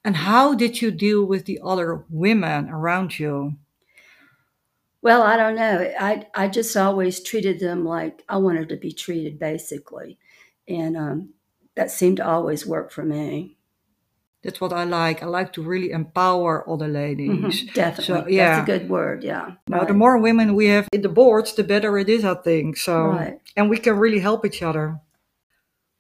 And 0.04 0.18
how 0.18 0.54
did 0.54 0.82
you 0.82 0.92
deal 0.92 1.24
with 1.24 1.46
the 1.46 1.62
other 1.64 2.04
women 2.10 2.70
around 2.70 3.18
you? 3.18 3.56
Well, 5.02 5.24
I 5.24 5.38
don't 5.38 5.56
know. 5.56 5.94
I, 5.98 6.28
I 6.36 6.50
just 6.50 6.76
always 6.76 7.24
treated 7.24 7.62
them 7.62 7.86
like 7.86 8.22
I 8.28 8.36
wanted 8.36 8.68
to 8.70 8.76
be 8.76 8.92
treated, 8.92 9.40
basically. 9.40 10.18
And 10.68 10.98
um, 10.98 11.34
that 11.76 11.90
seemed 11.90 12.18
to 12.18 12.28
always 12.28 12.68
work 12.68 12.92
for 12.92 13.06
me. 13.06 13.56
That's 14.44 14.60
what 14.60 14.74
I 14.74 14.84
like. 14.84 15.24
I 15.24 15.28
like 15.28 15.54
to 15.54 15.62
really 15.62 15.92
empower 15.92 16.70
other 16.70 16.90
ladies. 16.90 17.30
Mm-hmm, 17.30 17.74
definitely. 17.74 18.24
So, 18.24 18.28
yeah. 18.28 18.58
That's 18.58 18.70
a 18.70 18.80
good 18.80 18.90
word. 18.90 19.24
Yeah. 19.24 19.52
Now, 19.70 19.80
right. 19.80 19.88
the 19.88 19.94
more 19.94 20.18
women 20.18 20.54
we 20.54 20.68
have 20.68 20.90
in 20.92 21.02
the 21.02 21.10
boards, 21.10 21.54
the 21.54 21.64
better 21.64 21.98
it 21.98 22.10
is, 22.10 22.26
I 22.26 22.34
think. 22.34 22.76
So, 22.76 23.06
right. 23.06 23.40
and 23.56 23.70
we 23.70 23.78
can 23.78 23.98
really 23.98 24.20
help 24.20 24.46
each 24.46 24.62
other. 24.62 25.00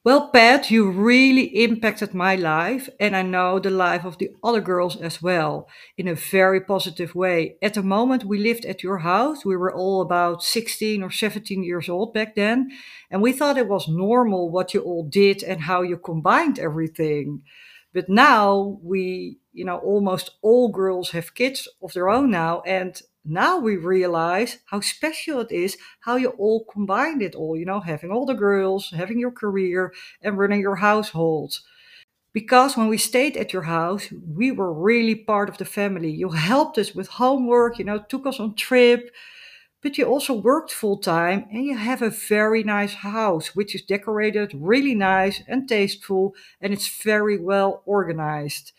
Well, 0.03 0.29
Pat, 0.31 0.72
you 0.72 0.89
really 0.89 1.43
impacted 1.63 2.15
my 2.15 2.36
life, 2.36 2.89
and 3.00 3.15
I 3.15 3.22
know 3.22 3.60
the 3.60 3.70
life 3.70 4.03
of 4.03 4.17
the 4.17 4.31
other 4.43 4.60
girls 4.60 4.96
as 4.96 5.22
well, 5.22 5.67
in 5.96 6.08
a 6.08 6.15
very 6.15 6.60
positive 6.60 7.13
way. 7.13 7.58
At 7.62 7.75
the 7.75 7.84
moment 7.84 8.24
we 8.24 8.39
lived 8.39 8.65
at 8.65 8.81
your 8.81 9.00
house, 9.00 9.46
we 9.46 9.55
were 9.55 9.72
all 9.72 10.01
about 10.01 10.41
16 10.41 11.03
or 11.03 11.12
17 11.12 11.63
years 11.63 11.88
old 11.88 12.15
back 12.15 12.34
then, 12.34 12.72
and 13.12 13.22
we 13.22 13.31
thought 13.31 13.60
it 13.60 13.67
was 13.67 13.88
normal 13.88 14.50
what 14.50 14.74
you 14.74 14.81
all 14.81 15.03
did 15.08 15.43
and 15.43 15.62
how 15.62 15.84
you 15.84 15.98
combined 15.98 16.58
everything. 16.58 17.43
But 17.93 18.10
now 18.10 18.79
we, 18.81 19.38
you 19.53 19.65
know, 19.65 19.77
almost 19.77 20.31
all 20.41 20.72
girls 20.72 21.12
have 21.12 21.36
kids 21.36 21.67
of 21.84 21.93
their 21.93 22.10
own 22.10 22.31
now, 22.31 22.62
and 22.62 23.00
now 23.24 23.58
we 23.60 23.78
realize 23.78 24.58
how 24.66 24.80
special 24.80 25.40
it 25.42 25.51
is 25.51 25.78
how 26.01 26.16
you 26.16 26.30
all 26.30 26.66
combined 26.66 27.22
it 27.22 27.36
all, 27.36 27.56
you 27.56 27.66
know, 27.66 27.80
having 27.80 28.12
all 28.12 28.25
the 28.25 28.34
girls, 28.34 28.92
having 28.96 29.20
your 29.20 29.32
career, 29.32 29.94
and 30.22 30.38
running 30.38 30.60
your 30.60 30.78
household. 30.78 31.60
Because 32.34 32.78
when 32.78 32.88
we 32.88 32.98
stayed 32.98 33.36
at 33.38 33.51
your 33.51 33.63
house, 33.63 34.08
we 34.25 34.51
were 34.51 34.74
really 34.74 35.16
part 35.16 35.50
of 35.50 35.58
the 35.58 35.66
family. 35.66 36.10
You 36.10 36.30
helped 36.30 36.78
us 36.78 36.96
with 36.96 37.08
homework, 37.08 37.78
you 37.78 37.86
know, 37.86 38.00
took 38.00 38.25
us 38.25 38.40
on 38.40 38.56
trip, 38.56 39.12
but 39.82 39.98
you 39.98 40.06
also 40.06 40.34
worked 40.34 40.72
full 40.72 40.98
time 40.98 41.46
and 41.51 41.66
you 41.66 41.75
have 41.75 42.01
a 42.01 42.10
very 42.10 42.63
nice 42.63 42.94
house, 42.94 43.56
which 43.56 43.75
is 43.75 43.82
decorated 43.82 44.54
really 44.56 44.96
nice 44.96 45.42
and 45.48 45.68
tasteful, 45.68 46.34
and 46.62 46.72
it's 46.72 47.01
very 47.04 47.38
well 47.38 47.84
organized. 47.86 48.72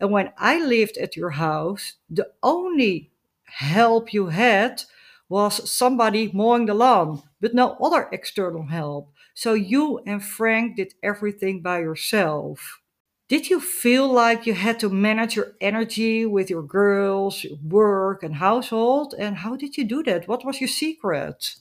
And 0.00 0.10
when 0.10 0.32
I 0.38 0.58
lived 0.64 0.96
at 0.96 1.16
your 1.16 1.30
house, 1.30 1.94
the 2.08 2.30
only 2.42 3.10
help 3.46 4.12
you 4.12 4.26
had 4.28 4.82
was 5.28 5.68
somebody 5.70 6.30
mowing 6.32 6.66
the 6.66 6.74
lawn, 6.74 7.22
but 7.40 7.54
no 7.54 7.76
other 7.82 8.08
external 8.12 8.66
help. 8.66 9.12
So 9.34 9.54
you 9.54 10.00
and 10.06 10.24
Frank 10.24 10.76
did 10.76 10.94
everything 11.02 11.62
by 11.62 11.80
yourself. 11.80 12.80
Did 13.28 13.50
you 13.50 13.60
feel 13.60 14.08
like 14.08 14.46
you 14.46 14.54
had 14.54 14.78
to 14.80 14.88
manage 14.88 15.34
your 15.34 15.52
energy 15.60 16.24
with 16.24 16.48
your 16.48 16.62
girls, 16.62 17.44
work, 17.62 18.22
and 18.22 18.36
household? 18.36 19.14
And 19.18 19.38
how 19.38 19.56
did 19.56 19.76
you 19.76 19.84
do 19.84 20.04
that? 20.04 20.28
What 20.28 20.44
was 20.44 20.60
your 20.60 20.68
secret? 20.68 21.56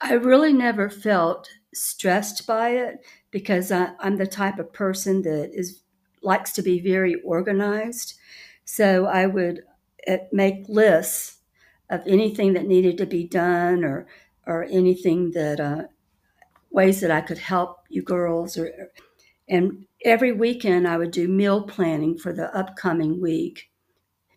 I 0.00 0.14
really 0.14 0.52
never 0.52 0.90
felt 0.90 1.48
stressed 1.72 2.44
by 2.44 2.70
it 2.70 3.06
because 3.30 3.70
I, 3.70 3.92
am 4.02 4.16
the 4.16 4.26
type 4.26 4.58
of 4.58 4.72
person 4.72 5.22
that 5.22 5.50
is 5.54 5.82
likes 6.22 6.52
to 6.52 6.62
be 6.62 6.80
very 6.80 7.14
organized. 7.22 8.14
So 8.64 9.06
I 9.06 9.26
would 9.26 9.62
make 10.32 10.64
lists 10.68 11.38
of 11.90 12.02
anything 12.06 12.54
that 12.54 12.66
needed 12.66 12.98
to 12.98 13.06
be 13.06 13.24
done 13.26 13.84
or 13.84 14.06
or 14.46 14.64
anything 14.64 15.32
that 15.32 15.60
uh, 15.60 15.84
ways 16.70 17.00
that 17.00 17.10
I 17.10 17.20
could 17.20 17.38
help 17.38 17.78
you 17.88 18.02
girls 18.02 18.56
or 18.56 18.70
and 19.48 19.86
every 20.04 20.32
weekend 20.32 20.88
I 20.88 20.98
would 20.98 21.12
do 21.12 21.28
meal 21.28 21.62
planning 21.64 22.18
for 22.18 22.32
the 22.32 22.54
upcoming 22.56 23.20
week. 23.20 23.70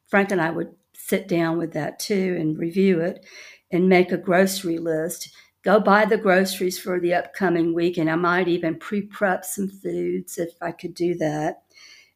Frank 0.07 0.31
and 0.31 0.41
I 0.41 0.51
would 0.51 0.75
sit 0.95 1.27
down 1.27 1.57
with 1.60 1.74
that 1.74 2.00
too 2.00 2.38
and 2.39 2.57
review 2.57 3.01
it. 3.01 3.25
and 3.72 3.89
make 3.89 4.12
a 4.13 4.17
grocery 4.17 4.79
list. 4.79 5.29
Go 5.63 5.79
buy 5.81 6.05
the 6.05 6.17
groceries 6.17 6.79
for 6.79 7.00
the 7.01 7.13
upcoming 7.15 7.75
week, 7.75 7.98
and 7.98 8.10
I 8.12 8.15
might 8.15 8.48
even 8.50 8.79
pre 8.79 9.03
prep 9.03 9.45
some 9.45 9.69
foods 9.69 10.39
if 10.39 10.51
I 10.63 10.72
could 10.74 10.95
do 10.95 11.15
that. 11.17 11.64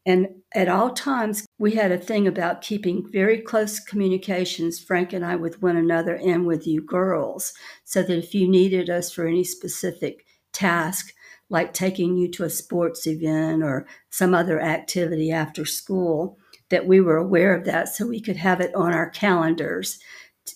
And 0.06 0.27
at 0.56 0.70
all 0.70 0.91
times, 0.91 1.46
we 1.58 1.74
had 1.74 1.91
a 1.91 1.98
thing 1.98 2.27
about 2.27 2.62
keeping 2.62 3.08
very 3.12 3.39
close 3.39 3.79
communications, 3.79 4.79
Frank 4.79 5.13
and 5.13 5.25
I, 5.25 5.36
with 5.36 5.62
one 5.62 5.77
another 5.77 6.15
and 6.15 6.46
with 6.46 6.65
you 6.65 6.82
girls, 6.82 7.53
so 7.84 8.01
that 8.01 8.18
if 8.18 8.34
you 8.34 8.48
needed 8.48 8.89
us 8.89 9.12
for 9.12 9.27
any 9.27 9.44
specific 9.44 10.25
task, 10.53 11.13
like 11.50 11.74
taking 11.74 12.18
you 12.18 12.29
to 12.32 12.44
a 12.44 12.50
sports 12.50 13.08
event 13.08 13.63
or 13.63 13.88
some 14.10 14.34
other 14.34 14.62
activity 14.62 15.32
after 15.32 15.65
school, 15.65 16.38
that 16.70 16.88
we 16.88 17.01
were 17.01 17.18
aware 17.18 17.56
of 17.56 17.65
that 17.65 17.89
so 17.89 18.08
we 18.08 18.22
could 18.22 18.38
have 18.38 18.62
it 18.62 18.74
on 18.75 18.94
our 18.94 19.10
calendars 19.10 20.00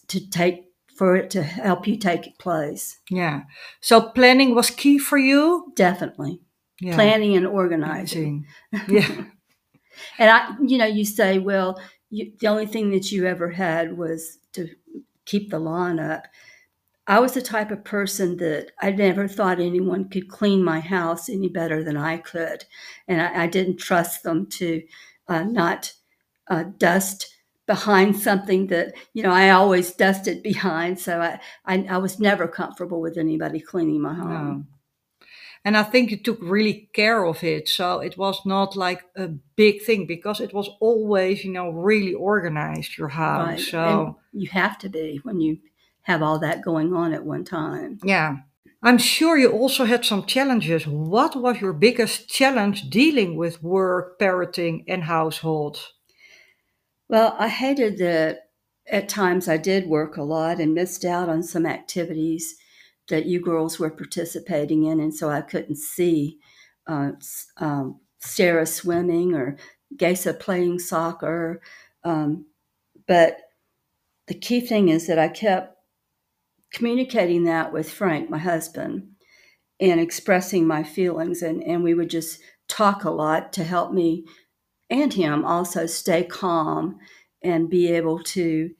to 0.07 0.29
take 0.29 0.65
for 0.95 1.15
it 1.15 1.31
to 1.31 1.41
help 1.41 1.87
you 1.87 1.97
take 1.97 2.37
place. 2.37 2.99
Yeah. 3.09 3.41
So 3.81 3.99
planning 3.99 4.53
was 4.53 4.69
key 4.69 4.99
for 4.99 5.17
you? 5.17 5.73
Definitely. 5.75 6.39
Yeah. 6.81 6.95
Planning 6.95 7.35
and 7.35 7.47
organizing. 7.47 8.45
Yeah. 8.87 9.25
and 10.17 10.29
I, 10.29 10.55
you 10.65 10.77
know, 10.77 10.85
you 10.85 11.05
say, 11.05 11.39
well, 11.39 11.79
you, 12.09 12.31
the 12.39 12.47
only 12.47 12.65
thing 12.65 12.91
that 12.91 13.11
you 13.11 13.25
ever 13.25 13.49
had 13.51 13.97
was 13.97 14.39
to 14.53 14.69
keep 15.25 15.49
the 15.49 15.59
lawn 15.59 15.99
up. 15.99 16.27
I 17.05 17.19
was 17.19 17.33
the 17.33 17.41
type 17.41 17.69
of 17.71 17.83
person 17.83 18.37
that 18.37 18.71
I 18.81 18.91
never 18.91 19.27
thought 19.27 19.59
anyone 19.59 20.09
could 20.09 20.29
clean 20.29 20.63
my 20.63 20.79
house 20.79 21.29
any 21.29 21.49
better 21.49 21.83
than 21.83 21.97
I 21.97 22.17
could. 22.17 22.65
And 23.07 23.21
I, 23.21 23.43
I 23.43 23.47
didn't 23.47 23.77
trust 23.77 24.23
them 24.23 24.47
to 24.51 24.81
uh, 25.27 25.43
not 25.43 25.93
uh, 26.47 26.65
dust 26.77 27.35
behind 27.65 28.15
something 28.17 28.67
that, 28.67 28.93
you 29.13 29.23
know, 29.23 29.31
I 29.31 29.49
always 29.51 29.93
dusted 29.93 30.43
behind. 30.51 30.99
So 30.99 31.19
I, 31.21 31.39
I, 31.65 31.85
I 31.89 31.97
was 31.97 32.19
never 32.19 32.47
comfortable 32.47 33.01
with 33.01 33.17
anybody 33.17 33.59
cleaning 33.59 34.01
my 34.01 34.13
home. 34.13 34.67
No. 34.69 34.72
And 35.65 35.77
I 35.77 35.83
think 35.83 36.11
you 36.11 36.17
took 36.17 36.39
really 36.41 36.89
care 36.93 37.23
of 37.23 37.43
it. 37.43 37.69
So 37.69 37.99
it 37.99 38.17
was 38.17 38.45
not 38.45 38.75
like 38.75 39.03
a 39.15 39.27
big 39.55 39.81
thing 39.81 40.05
because 40.05 40.41
it 40.41 40.53
was 40.53 40.69
always, 40.81 41.45
you 41.45 41.51
know, 41.51 41.69
really 41.69 42.13
organized, 42.13 42.97
your 42.97 43.09
house. 43.09 43.47
Right. 43.47 43.59
So 43.59 44.17
and 44.33 44.41
you 44.41 44.49
have 44.49 44.77
to 44.79 44.89
be 44.89 45.21
when 45.23 45.39
you 45.39 45.59
have 46.01 46.21
all 46.21 46.39
that 46.39 46.63
going 46.63 46.93
on 46.93 47.13
at 47.13 47.23
one 47.23 47.45
time. 47.45 47.99
Yeah. 48.03 48.37
I'm 48.85 48.97
sure 48.97 49.37
you 49.37 49.49
also 49.49 49.85
had 49.85 50.03
some 50.03 50.25
challenges. 50.25 50.85
What 50.85 51.37
was 51.37 51.61
your 51.61 51.71
biggest 51.71 52.27
challenge 52.27 52.89
dealing 52.89 53.37
with 53.37 53.63
work, 53.63 54.19
parenting, 54.19 54.83
and 54.89 55.05
household? 55.05 55.79
Well, 57.07 57.33
I 57.39 57.47
hated 57.47 57.97
that 57.99 58.49
at 58.91 59.07
times 59.07 59.47
I 59.47 59.55
did 59.55 59.87
work 59.87 60.17
a 60.17 60.23
lot 60.23 60.59
and 60.59 60.73
missed 60.73 61.05
out 61.05 61.29
on 61.29 61.43
some 61.43 61.65
activities 61.65 62.57
that 63.09 63.25
you 63.25 63.39
girls 63.39 63.79
were 63.79 63.89
participating 63.89 64.83
in, 64.85 64.99
and 64.99 65.13
so 65.13 65.29
I 65.29 65.41
couldn't 65.41 65.77
see 65.77 66.39
uh, 66.87 67.11
um, 67.57 67.99
Sarah 68.19 68.65
swimming 68.65 69.33
or 69.33 69.57
Gesa 69.95 70.39
playing 70.39 70.79
soccer. 70.79 71.61
Um, 72.03 72.45
but 73.07 73.37
the 74.27 74.33
key 74.33 74.61
thing 74.61 74.89
is 74.89 75.07
that 75.07 75.19
I 75.19 75.27
kept 75.27 75.77
communicating 76.73 77.43
that 77.43 77.71
with 77.71 77.91
Frank, 77.91 78.29
my 78.29 78.37
husband, 78.37 79.09
and 79.79 79.99
expressing 79.99 80.65
my 80.65 80.83
feelings. 80.83 81.41
And, 81.41 81.63
and 81.63 81.83
we 81.83 81.93
would 81.93 82.09
just 82.09 82.39
talk 82.67 83.03
a 83.03 83.11
lot 83.11 83.53
to 83.53 83.63
help 83.63 83.91
me 83.93 84.25
and 84.89 85.13
him 85.13 85.45
also 85.45 85.85
stay 85.85 86.23
calm 86.23 86.99
and 87.43 87.69
be 87.69 87.91
able 87.91 88.19
to 88.23 88.71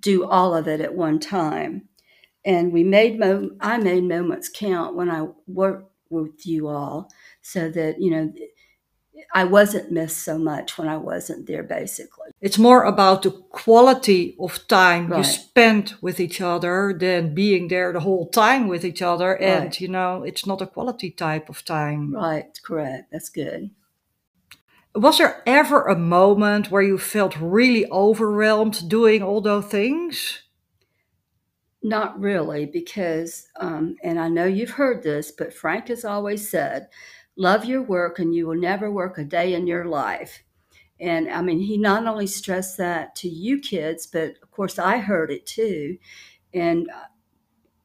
do 0.00 0.24
all 0.24 0.54
of 0.54 0.68
it 0.68 0.80
at 0.80 0.94
one 0.94 1.18
time. 1.18 1.88
And 2.44 2.72
we 2.72 2.84
made, 2.84 3.18
mo- 3.18 3.50
I 3.60 3.78
made 3.78 4.04
moments 4.04 4.48
count 4.48 4.94
when 4.94 5.10
I 5.10 5.28
worked 5.46 5.90
with 6.10 6.46
you 6.46 6.68
all 6.68 7.10
so 7.40 7.70
that, 7.70 8.00
you 8.00 8.10
know, 8.10 8.32
I 9.32 9.44
wasn't 9.44 9.90
missed 9.90 10.18
so 10.18 10.38
much 10.38 10.78
when 10.78 10.88
I 10.88 10.96
wasn't 10.96 11.46
there, 11.46 11.62
basically. 11.62 12.30
It's 12.40 12.58
more 12.58 12.84
about 12.84 13.22
the 13.22 13.30
quality 13.30 14.36
of 14.38 14.66
time 14.68 15.08
right. 15.08 15.18
you 15.18 15.24
spent 15.24 16.00
with 16.02 16.20
each 16.20 16.40
other 16.40 16.94
than 16.96 17.34
being 17.34 17.68
there 17.68 17.92
the 17.92 18.00
whole 18.00 18.28
time 18.28 18.68
with 18.68 18.84
each 18.84 19.02
other. 19.02 19.34
And, 19.36 19.64
right. 19.64 19.80
you 19.80 19.88
know, 19.88 20.22
it's 20.22 20.46
not 20.46 20.62
a 20.62 20.66
quality 20.66 21.10
type 21.10 21.48
of 21.48 21.64
time. 21.64 22.14
Right, 22.14 22.46
correct. 22.64 23.10
That's 23.10 23.28
good. 23.28 23.70
Was 24.94 25.18
there 25.18 25.42
ever 25.46 25.82
a 25.82 25.98
moment 25.98 26.70
where 26.70 26.82
you 26.82 26.98
felt 26.98 27.36
really 27.36 27.90
overwhelmed 27.90 28.88
doing 28.88 29.22
all 29.22 29.40
those 29.40 29.66
things? 29.66 30.43
Not 31.84 32.18
really, 32.18 32.66
because, 32.66 33.46
um, 33.60 33.96
and 34.02 34.18
I 34.18 34.28
know 34.28 34.46
you've 34.46 34.70
heard 34.70 35.02
this, 35.04 35.30
but 35.30 35.54
Frank 35.54 35.86
has 35.88 36.04
always 36.04 36.48
said, 36.48 36.88
love 37.36 37.64
your 37.66 37.82
work 37.82 38.18
and 38.18 38.34
you 38.34 38.46
will 38.48 38.56
never 38.56 38.90
work 38.90 39.18
a 39.18 39.24
day 39.24 39.54
in 39.54 39.66
your 39.68 39.84
life. 39.84 40.42
And 41.00 41.30
I 41.30 41.42
mean, 41.42 41.60
he 41.60 41.78
not 41.78 42.06
only 42.06 42.26
stressed 42.28 42.78
that 42.78 43.16
to 43.16 43.28
you 43.28 43.60
kids, 43.60 44.06
but 44.06 44.36
of 44.42 44.50
course 44.52 44.78
I 44.78 44.98
heard 44.98 45.30
it 45.30 45.46
too. 45.46 45.98
And 46.54 46.90
uh, 46.90 47.06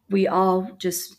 we 0.09 0.27
all 0.27 0.71
just 0.77 1.17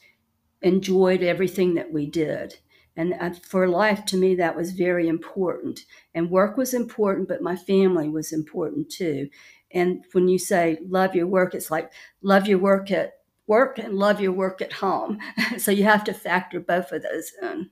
enjoyed 0.62 1.22
everything 1.22 1.74
that 1.74 1.92
we 1.92 2.06
did. 2.06 2.58
And 2.96 3.14
uh, 3.20 3.30
for 3.32 3.68
life, 3.68 4.04
to 4.06 4.16
me, 4.16 4.34
that 4.36 4.56
was 4.56 4.72
very 4.72 5.08
important. 5.08 5.80
And 6.14 6.30
work 6.30 6.56
was 6.56 6.74
important, 6.74 7.28
but 7.28 7.42
my 7.42 7.56
family 7.56 8.08
was 8.08 8.32
important 8.32 8.90
too. 8.90 9.28
And 9.72 10.04
when 10.12 10.28
you 10.28 10.38
say 10.38 10.78
love 10.86 11.14
your 11.14 11.26
work, 11.26 11.54
it's 11.54 11.70
like 11.70 11.92
love 12.22 12.46
your 12.46 12.58
work 12.58 12.90
at 12.90 13.14
work 13.46 13.78
and 13.78 13.94
love 13.94 14.20
your 14.20 14.32
work 14.32 14.60
at 14.62 14.74
home. 14.74 15.18
so 15.58 15.70
you 15.70 15.84
have 15.84 16.04
to 16.04 16.14
factor 16.14 16.60
both 16.60 16.92
of 16.92 17.02
those 17.02 17.32
in. 17.42 17.70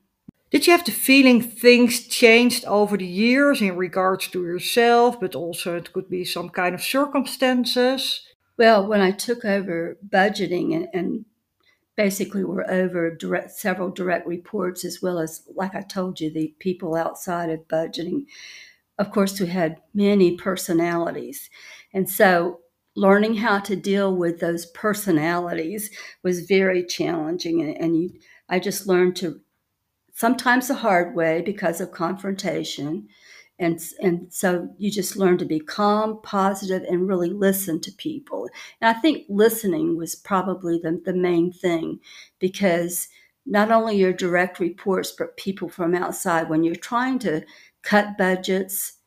Did 0.51 0.67
you 0.67 0.73
have 0.73 0.85
the 0.85 0.93
feeling 0.93 1.43
things 1.43 2.07
changed 2.07 2.65
over 2.65 2.97
the 2.97 3.07
years 3.07 3.61
in 3.61 3.77
regards 3.77 4.29
to 4.29 4.43
yourself, 4.43 5.21
but 5.21 5.35
also 5.35 5.77
it 5.77 5.93
could 5.93 6.09
be 6.09 6.25
some 6.25 6.49
kind 6.49 6.75
of 6.75 6.83
circumstances? 6.83 8.23
Well, 8.57 8.87
when 8.87 9.03
I 9.03 9.11
took 9.11 9.45
over 9.45 9.99
budgeting 10.09 10.75
and, 10.75 10.89
and 10.95 11.25
basically 11.97 12.45
were 12.45 12.69
over 12.71 13.15
direct, 13.15 13.51
several 13.51 13.91
direct 13.91 14.27
reports, 14.27 14.85
as 14.85 15.03
well 15.03 15.19
as, 15.19 15.43
like 15.55 15.75
I 15.75 15.83
told 15.83 16.19
you, 16.21 16.33
the 16.33 16.55
people 16.61 16.95
outside 16.95 17.51
of 17.51 17.69
budgeting. 17.69 18.25
Of 18.99 19.11
course, 19.13 19.39
we 19.39 19.49
had 19.49 19.83
many 19.93 20.37
personalities. 20.37 21.51
And 21.93 22.09
so 22.09 22.61
learning 22.95 23.37
how 23.37 23.61
to 23.61 23.77
deal 23.77 24.15
with 24.15 24.41
those 24.41 24.67
personalities 24.67 25.91
was 26.23 26.47
very 26.47 26.85
challenging. 26.85 27.63
And, 27.63 27.77
and 27.77 27.97
you, 27.97 28.11
I 28.49 28.59
just 28.59 28.87
learned 28.87 29.17
to 29.17 29.41
sometimes 30.13 30.69
the 30.69 30.75
hard 30.75 31.15
way 31.15 31.41
because 31.41 31.81
of 31.81 31.93
confrontation. 31.93 33.09
And, 33.61 33.81
and 34.01 34.33
so 34.33 34.69
you 34.79 34.91
just 34.91 35.17
learn 35.17 35.39
to 35.39 35.45
be 35.45 35.61
calm, 35.61 36.21
positive, 36.23 36.83
and 36.85 37.09
really 37.09 37.31
listen 37.31 37.81
to 37.83 37.93
people. 37.93 38.49
And 38.81 38.97
I 38.97 39.01
think 39.01 39.27
listening 39.29 39.97
was 39.97 40.15
probably 40.15 40.79
the, 40.79 41.01
the 41.05 41.15
main 41.15 41.53
thing 41.53 42.01
because 42.39 43.09
not 43.47 43.71
only 43.71 43.97
your 43.97 44.13
direct 44.13 44.61
reports, 44.61 45.13
but 45.17 45.37
people 45.37 45.69
from 45.69 45.95
outside, 45.95 46.49
when 46.49 46.63
you're 46.63 46.77
trying 46.77 47.19
to 47.21 47.45
cut 47.83 48.19
budgets 48.19 48.98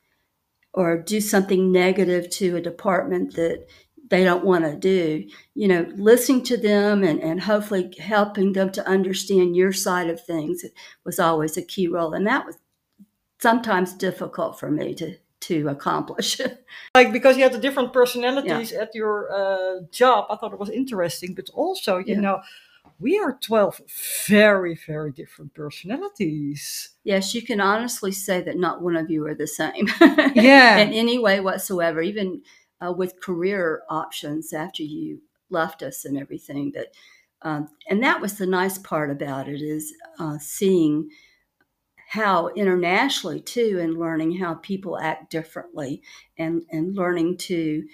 or 0.74 0.96
do 0.96 1.20
something 1.20 1.70
negative 1.70 2.30
to 2.30 2.56
a 2.56 2.60
department 2.60 3.34
that 3.36 3.66
they 4.08 4.24
don't 4.24 4.44
want 4.44 4.64
to 4.64 4.76
do, 4.76 5.26
you 5.54 5.66
know, 5.66 5.86
listening 5.96 6.42
to 6.42 6.56
them 6.56 7.02
and, 7.02 7.20
and 7.22 7.40
hopefully 7.40 7.94
helping 7.98 8.52
them 8.52 8.70
to 8.70 8.86
understand 8.86 9.56
your 9.56 9.72
side 9.72 10.10
of 10.10 10.22
things 10.22 10.64
was 11.04 11.18
always 11.18 11.56
a 11.56 11.62
key 11.62 11.88
role. 11.88 12.12
And 12.12 12.26
that 12.26 12.44
was 12.44 12.58
sometimes 13.40 13.94
difficult 13.94 14.58
for 14.58 14.70
me 14.70 14.94
to 14.94 15.16
to 15.40 15.68
accomplish. 15.68 16.40
like 16.94 17.12
because 17.12 17.36
you 17.36 17.42
had 17.42 17.52
the 17.52 17.58
different 17.58 17.92
personalities 17.92 18.72
yeah. 18.72 18.82
at 18.82 18.94
your 18.94 19.32
uh, 19.32 19.80
job, 19.90 20.26
I 20.30 20.36
thought 20.36 20.52
it 20.52 20.58
was 20.58 20.70
interesting. 20.70 21.34
But 21.34 21.50
also, 21.52 21.98
you 21.98 22.14
yeah. 22.14 22.20
know, 22.20 22.42
we 22.98 23.18
are 23.18 23.38
twelve 23.40 23.80
very 24.26 24.74
very 24.86 25.12
different 25.12 25.54
personalities. 25.54 26.90
Yes, 27.04 27.34
you 27.34 27.42
can 27.42 27.60
honestly 27.60 28.12
say 28.12 28.40
that 28.42 28.56
not 28.56 28.82
one 28.82 28.96
of 28.96 29.10
you 29.10 29.26
are 29.26 29.34
the 29.34 29.46
same. 29.46 29.88
yeah, 30.34 30.76
in 30.78 30.92
any 30.92 31.18
way 31.18 31.40
whatsoever. 31.40 32.02
Even 32.02 32.42
uh, 32.80 32.92
with 32.92 33.20
career 33.20 33.82
options 33.88 34.52
after 34.52 34.82
you 34.82 35.20
left 35.50 35.82
us 35.82 36.04
and 36.04 36.18
everything. 36.18 36.72
That 36.72 36.88
um, 37.42 37.68
and 37.88 38.02
that 38.02 38.20
was 38.20 38.38
the 38.38 38.46
nice 38.46 38.78
part 38.78 39.10
about 39.10 39.48
it 39.48 39.60
is 39.60 39.94
uh, 40.18 40.38
seeing 40.38 41.10
how 42.08 42.48
internationally 42.48 43.40
too, 43.40 43.78
and 43.80 43.98
learning 43.98 44.36
how 44.36 44.54
people 44.54 44.98
act 44.98 45.30
differently, 45.30 46.02
and 46.38 46.62
and 46.70 46.94
learning 46.94 47.38
to 47.38 47.84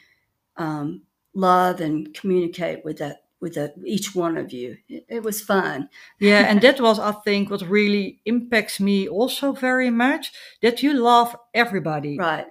um, 0.57 1.03
love 1.35 1.81
and 1.81 2.13
communicate 2.15 2.85
with 2.85 2.99
that 2.99 3.28
with 3.41 3.57
a, 3.57 3.73
each 3.85 4.15
one 4.15 4.37
of 4.37 4.53
you. 4.53 4.77
It, 4.89 5.05
it, 5.09 5.23
was 5.23 5.41
fun. 5.41 5.89
Yeah, 6.21 6.45
and 6.51 6.61
that 6.63 6.81
was, 6.81 6.99
I 6.99 7.13
think, 7.13 7.51
what 7.51 7.63
really 7.63 8.21
impacts 8.25 8.81
me 8.81 9.09
also 9.09 9.53
very 9.53 9.91
much 9.91 10.33
that 10.63 10.83
you 10.83 10.93
love 10.95 11.37
everybody. 11.55 12.19
Right. 12.19 12.47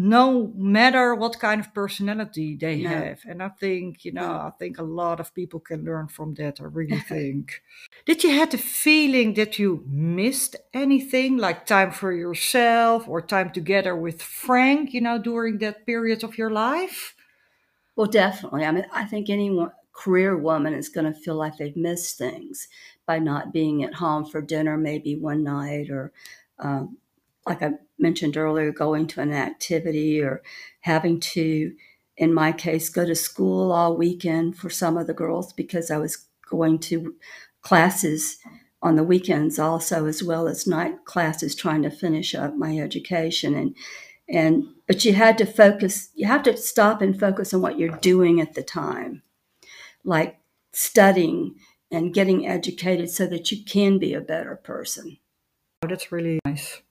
no 0.00 0.52
matter 0.56 1.14
what 1.14 1.40
kind 1.40 1.60
of 1.60 1.74
personality 1.74 2.56
they 2.56 2.76
No. 2.82 2.88
have. 2.90 3.18
And 3.26 3.42
I 3.42 3.48
think, 3.48 4.04
you 4.04 4.12
know, 4.12 4.28
No. 4.28 4.38
I 4.48 4.52
think 4.58 4.78
a 4.78 4.82
lot 4.84 5.18
of 5.20 5.34
people 5.34 5.60
can 5.60 5.84
learn 5.84 6.06
from 6.08 6.34
that. 6.34 6.60
I 6.60 6.64
really 6.64 7.00
think. 7.00 7.62
Did 8.06 8.22
you 8.22 8.30
have 8.38 8.50
the 8.50 8.58
feeling 8.58 9.34
that 9.34 9.58
you 9.58 9.84
missed 9.88 10.54
anything, 10.72 11.36
like 11.36 11.66
time 11.66 11.90
for 11.90 12.12
yourself 12.12 13.08
or 13.08 13.20
time 13.20 13.50
together 13.50 13.96
with 13.96 14.22
Frank, 14.22 14.94
you 14.94 15.00
know, 15.00 15.18
during 15.18 15.58
that 15.58 15.84
period 15.84 16.22
of 16.24 16.38
your 16.38 16.50
life? 16.50 17.14
Well, 17.96 18.06
definitely. 18.06 18.64
I 18.64 18.70
mean, 18.70 18.86
I 18.92 19.04
think 19.04 19.28
any 19.28 19.50
wo- 19.50 19.72
career 19.98 20.36
woman 20.36 20.74
is 20.74 20.88
going 20.88 21.12
to 21.12 21.20
feel 21.20 21.34
like 21.34 21.56
they've 21.56 21.76
missed 21.76 22.16
things 22.16 22.68
by 23.04 23.18
not 23.18 23.52
being 23.52 23.82
at 23.82 23.94
home 23.94 24.24
for 24.24 24.40
dinner, 24.40 24.76
maybe 24.76 25.16
one 25.16 25.42
night, 25.42 25.90
or 25.90 26.12
um, 26.60 26.98
like 27.44 27.62
I 27.62 27.72
mentioned 27.98 28.36
earlier, 28.36 28.70
going 28.70 29.08
to 29.08 29.20
an 29.20 29.32
activity 29.32 30.20
or 30.22 30.40
having 30.80 31.18
to, 31.20 31.72
in 32.16 32.32
my 32.32 32.52
case, 32.52 32.88
go 32.88 33.04
to 33.04 33.16
school 33.16 33.72
all 33.72 33.96
weekend 33.96 34.56
for 34.56 34.70
some 34.70 34.96
of 34.96 35.08
the 35.08 35.14
girls 35.14 35.52
because 35.52 35.90
I 35.90 35.96
was 35.96 36.26
going 36.48 36.78
to 36.80 37.16
classes 37.62 38.38
on 38.80 38.94
the 38.94 39.02
weekends 39.02 39.58
also, 39.58 40.06
as 40.06 40.22
well 40.22 40.46
as 40.46 40.64
night 40.64 41.04
classes, 41.06 41.56
trying 41.56 41.82
to 41.82 41.90
finish 41.90 42.36
up 42.36 42.54
my 42.54 42.78
education. 42.78 43.54
And 43.56 43.74
and 44.28 44.64
but 44.86 45.04
you 45.04 45.14
had 45.14 45.38
to 45.38 45.46
focus 45.46 46.10
you 46.14 46.26
have 46.28 46.44
to 46.44 46.56
stop 46.56 47.02
and 47.02 47.18
focus 47.18 47.52
on 47.52 47.62
what 47.62 47.78
you're 47.80 47.96
doing 47.96 48.40
at 48.40 48.54
the 48.54 48.62
time 48.62 49.22
like 50.04 50.38
studying 50.72 51.54
and 51.90 52.12
getting 52.14 52.46
educated 52.46 53.10
so 53.10 53.26
that 53.26 53.50
you 53.50 53.64
can 53.64 53.98
be 53.98 54.14
a 54.14 54.20
better 54.20 54.56
person 54.56 55.18
Oh, 55.82 55.86
that's 55.86 56.10
really 56.10 56.40
nice. 56.44 56.82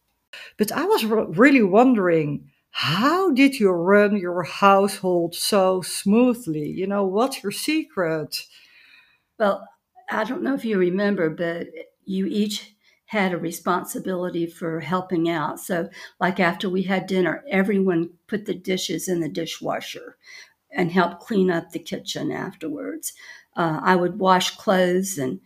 But 0.58 0.72
I 0.72 0.86
was 0.86 1.04
re- 1.06 1.26
really 1.30 1.64
wondering, 1.64 2.50
how 2.72 3.32
did 3.32 3.60
you 3.60 3.70
run 3.72 4.18
your 4.18 4.44
household 4.44 5.36
so 5.36 5.82
smoothly? 5.82 6.70
You 6.70 6.88
know, 6.88 7.04
what's 7.06 7.44
your 7.44 7.52
secret? 7.52 8.46
well 9.40 9.68
i 10.10 10.24
don't 10.24 10.42
know 10.42 10.54
if 10.54 10.66
you 10.66 10.78
remember 10.78 11.30
but 11.30 11.68
you 12.06 12.26
each 12.28 12.76
had 13.06 13.34
a 13.34 13.38
responsibility 13.38 14.46
for 14.46 14.80
helping 14.82 15.30
out 15.30 15.60
so 15.60 15.90
like 16.20 16.40
after 16.40 16.70
we 16.70 16.84
had 16.84 17.08
dinner 17.08 17.44
everyone 17.50 18.10
put 18.28 18.46
the 18.46 18.54
dishes 18.54 19.08
in 19.08 19.20
the 19.20 19.30
dishwasher 19.30 20.18
and 20.72 20.92
help 20.92 21.20
clean 21.20 21.50
up 21.50 21.72
the 21.72 21.80
kitchen 21.80 22.32
afterwards 22.32 23.14
uh, 23.56 23.80
i 23.84 23.96
would 23.96 24.20
wash 24.20 24.56
clothes 24.58 25.18
and 25.18 25.40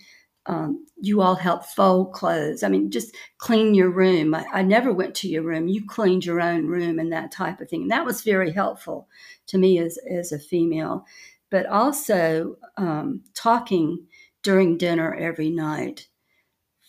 um, 0.48 0.86
you 1.00 1.22
all 1.22 1.36
help 1.36 1.66
fold 1.66 2.14
clothes. 2.14 2.64
I 2.64 2.70
mean, 2.70 2.90
just 2.90 3.16
clean 3.38 3.76
your 3.76 3.92
room. 3.92 4.34
I, 4.34 4.46
I 4.52 4.62
never 4.64 4.92
went 4.92 5.14
to 5.16 5.28
your 5.28 5.44
room. 5.44 5.68
You 5.68 5.86
cleaned 5.86 6.26
your 6.26 6.42
own 6.42 6.66
room 6.66 7.00
and 7.00 7.12
that 7.14 7.32
type 7.32 7.62
of 7.62 7.70
thing. 7.70 7.84
And 7.84 7.92
that 7.92 8.06
was 8.06 8.24
very 8.24 8.52
helpful 8.52 9.08
to 9.48 9.58
me 9.58 9.78
as, 9.78 10.00
as 10.10 10.32
a 10.32 10.40
female. 10.40 11.06
But 11.52 11.68
also, 11.68 12.56
um, 12.78 13.22
talking 13.36 14.08
during 14.42 14.78
dinner 14.78 15.14
every 15.14 15.50
night 15.50 16.08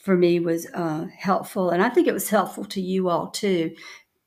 for 0.03 0.17
me 0.17 0.41
was 0.41 0.67
uh, 0.73 1.07
helpful. 1.17 1.71
And 1.71 1.83
I 1.83 1.89
think 1.91 2.09
it 2.09 2.15
was 2.15 2.31
helpful 2.31 2.65
to 2.67 2.81
you 2.81 3.09
all 3.09 3.31
too, 3.31 3.75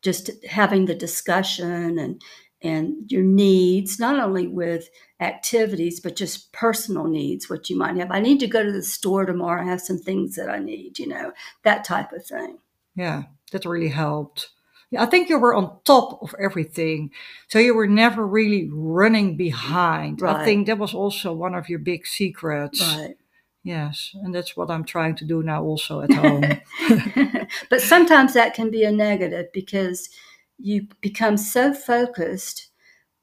just 0.01 0.29
having 0.45 0.85
the 0.85 0.95
discussion 0.95 1.97
and 1.97 2.21
and 2.61 3.11
your 3.11 3.23
needs, 3.23 3.99
not 3.99 4.19
only 4.19 4.47
with 4.47 4.89
activities, 5.19 5.99
but 5.99 6.15
just 6.15 6.51
personal 6.51 7.05
needs, 7.05 7.49
what 7.49 7.69
you 7.69 7.77
might 7.77 7.95
have. 7.97 8.11
I 8.11 8.19
need 8.19 8.39
to 8.39 8.47
go 8.47 8.63
to 8.63 8.71
the 8.71 8.83
store 8.83 9.25
tomorrow. 9.25 9.61
I 9.61 9.65
have 9.65 9.81
some 9.81 9.99
things 9.99 10.35
that 10.35 10.49
I 10.49 10.59
need, 10.59 10.97
you 10.99 11.07
know, 11.07 11.31
that 11.63 11.83
type 11.83 12.11
of 12.11 12.25
thing. 12.25 12.57
Yeah, 12.95 13.23
that 13.51 13.65
really 13.65 13.89
helped. 13.89 14.49
Yeah, 14.91 15.03
I 15.03 15.07
think 15.07 15.29
you 15.29 15.37
were 15.37 15.53
on 15.53 15.77
top 15.83 16.21
of 16.21 16.33
everything. 16.39 17.11
So 17.49 17.59
you 17.59 17.75
were 17.75 17.87
never 17.87 18.25
really 18.25 18.69
running 18.71 19.35
behind. 19.35 20.21
I 20.23 20.45
think 20.45 20.67
that 20.67 20.77
was 20.77 20.93
also 20.93 21.33
one 21.33 21.55
of 21.55 21.69
your 21.69 21.79
big 21.79 22.07
secrets. 22.07 22.81
Right. 22.81 23.17
Yes, 23.63 24.15
and 24.21 24.33
that's 24.33 24.55
what 24.55 24.69
I'm 24.69 24.83
trying 24.83 25.15
to 25.15 25.25
do 25.25 25.41
now 25.41 25.63
also 25.63 26.01
at 26.01 26.13
home. 26.13 26.43
but 27.69 27.81
sometimes 27.81 28.35
that 28.35 28.53
can 28.53 28.69
be 28.69 28.83
a 28.83 28.91
negative 28.91 29.51
because 29.53 30.09
you 30.57 30.87
become 31.01 31.37
so 31.37 31.73
focused 31.73 32.69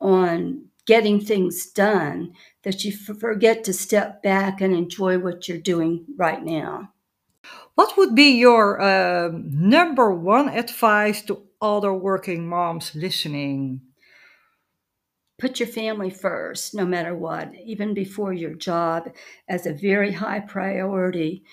on 0.01 0.67
getting 0.87 1.21
things 1.21 1.71
done 1.71 2.33
that 2.63 2.85
you 2.85 2.93
forget 2.93 3.65
to 3.65 3.73
step 3.73 4.23
back 4.23 4.61
and 4.61 4.75
enjoy 4.75 5.19
what 5.19 5.49
you're 5.49 5.59
doing 5.59 6.05
right 6.17 6.43
now. 6.45 6.93
what 7.75 7.97
would 7.97 8.15
be 8.15 8.39
your 8.39 8.81
um, 8.81 9.45
number 9.51 10.13
one 10.13 10.49
advice 10.49 11.23
to 11.23 11.43
other 11.61 11.93
working 11.93 12.49
moms 12.49 12.95
listening? 12.95 13.81
Put 15.39 15.59
your 15.59 15.69
family 15.69 16.11
first, 16.11 16.75
no 16.75 16.85
matter 16.87 17.17
what, 17.17 17.53
even 17.65 17.95
before 17.95 18.33
your 18.33 18.55
job, 18.55 19.11
as 19.49 19.67
a 19.67 19.73
very 19.73 20.13
high 20.13 20.41
priority, 20.41 21.45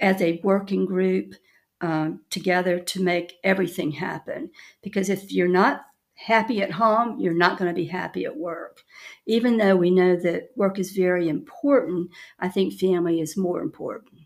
as 0.00 0.20
a 0.20 0.40
working 0.42 0.86
group 0.86 1.34
um, 1.80 2.20
together 2.30 2.78
to 2.80 3.02
make 3.02 3.34
everything 3.44 3.92
happen. 3.92 4.50
Because 4.82 5.08
if 5.08 5.32
you're 5.32 5.48
not 5.48 5.82
happy 6.14 6.60
at 6.60 6.72
home, 6.72 7.20
you're 7.20 7.32
not 7.32 7.58
going 7.58 7.68
to 7.68 7.74
be 7.74 7.86
happy 7.86 8.24
at 8.24 8.36
work. 8.36 8.82
Even 9.26 9.58
though 9.58 9.76
we 9.76 9.90
know 9.90 10.16
that 10.16 10.50
work 10.56 10.78
is 10.78 10.90
very 10.92 11.28
important, 11.28 12.10
I 12.38 12.48
think 12.48 12.74
family 12.74 13.20
is 13.20 13.36
more 13.36 13.60
important. 13.62 14.22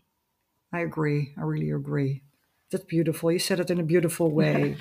I 0.71 0.79
agree. 0.79 1.33
I 1.37 1.41
really 1.41 1.69
agree. 1.69 2.23
That's 2.71 2.85
beautiful. 2.85 3.31
You 3.31 3.39
said 3.39 3.59
it 3.59 3.69
in 3.69 3.79
a 3.79 3.83
beautiful 3.83 4.31
way. 4.39 4.77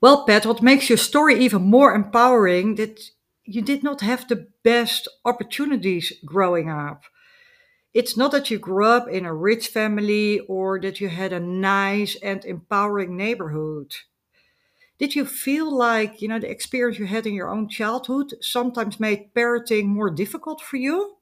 well, 0.00 0.24
Pat, 0.24 0.46
what 0.46 0.62
makes 0.62 0.88
your 0.88 0.98
story 0.98 1.38
even 1.38 1.62
more 1.62 1.94
empowering 1.94 2.76
that 2.76 3.10
you 3.48 3.62
did 3.62 3.82
not 3.82 4.02
have 4.02 4.28
the 4.28 4.46
best 4.62 5.08
opportunities 5.24 6.12
growing 6.24 6.68
up. 6.68 7.04
It's 7.98 8.16
not 8.16 8.30
that 8.30 8.48
you 8.48 8.60
grew 8.60 8.86
up 8.86 9.08
in 9.08 9.24
a 9.26 9.34
rich 9.34 9.66
family 9.66 10.38
or 10.46 10.80
that 10.82 11.00
you 11.00 11.08
had 11.08 11.32
a 11.32 11.40
nice 11.40 12.14
and 12.22 12.44
empowering 12.44 13.16
neighborhood. 13.16 13.92
Did 14.98 15.16
you 15.16 15.24
feel 15.24 15.68
like, 15.76 16.22
you 16.22 16.28
know, 16.28 16.38
the 16.38 16.48
experience 16.48 17.00
you 17.00 17.06
had 17.06 17.26
in 17.26 17.34
your 17.34 17.50
own 17.50 17.68
childhood 17.68 18.34
sometimes 18.40 19.00
made 19.00 19.34
parenting 19.34 19.86
more 19.86 20.10
difficult 20.10 20.60
for 20.60 20.76
you? 20.76 21.16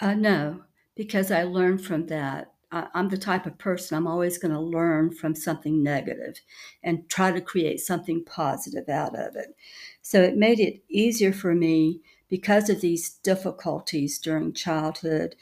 Uh, 0.00 0.14
no, 0.14 0.62
because 0.94 1.30
I 1.30 1.42
learned 1.42 1.84
from 1.84 2.06
that. 2.06 2.54
I, 2.72 2.88
I'm 2.94 3.10
the 3.10 3.18
type 3.18 3.44
of 3.44 3.58
person 3.58 3.98
I'm 3.98 4.06
always 4.06 4.38
going 4.38 4.54
to 4.54 4.60
learn 4.60 5.12
from 5.12 5.34
something 5.34 5.82
negative 5.82 6.40
and 6.82 7.06
try 7.10 7.32
to 7.32 7.42
create 7.42 7.80
something 7.80 8.24
positive 8.24 8.88
out 8.88 9.14
of 9.14 9.36
it. 9.36 9.54
So 10.00 10.22
it 10.22 10.38
made 10.38 10.58
it 10.58 10.82
easier 10.88 11.34
for 11.34 11.54
me 11.54 12.00
because 12.28 12.68
of 12.70 12.80
these 12.80 13.10
difficulties 13.10 14.18
during 14.18 14.52
childhood. 14.52 15.36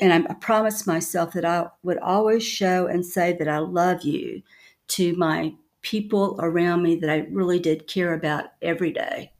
And 0.00 0.12
I, 0.12 0.30
I 0.30 0.34
promised 0.34 0.86
myself 0.86 1.32
that 1.32 1.44
I 1.44 1.68
would 1.82 1.98
always 1.98 2.42
show 2.42 2.86
and 2.86 3.04
say 3.04 3.32
that 3.32 3.48
I 3.48 3.58
love 3.58 4.02
you 4.02 4.42
to 4.88 5.14
my 5.16 5.54
people 5.82 6.38
around 6.40 6.82
me 6.82 6.96
that 6.96 7.10
I 7.10 7.26
really 7.30 7.58
did 7.58 7.86
care 7.86 8.14
about 8.14 8.46
every 8.60 8.92
day. 8.92 9.32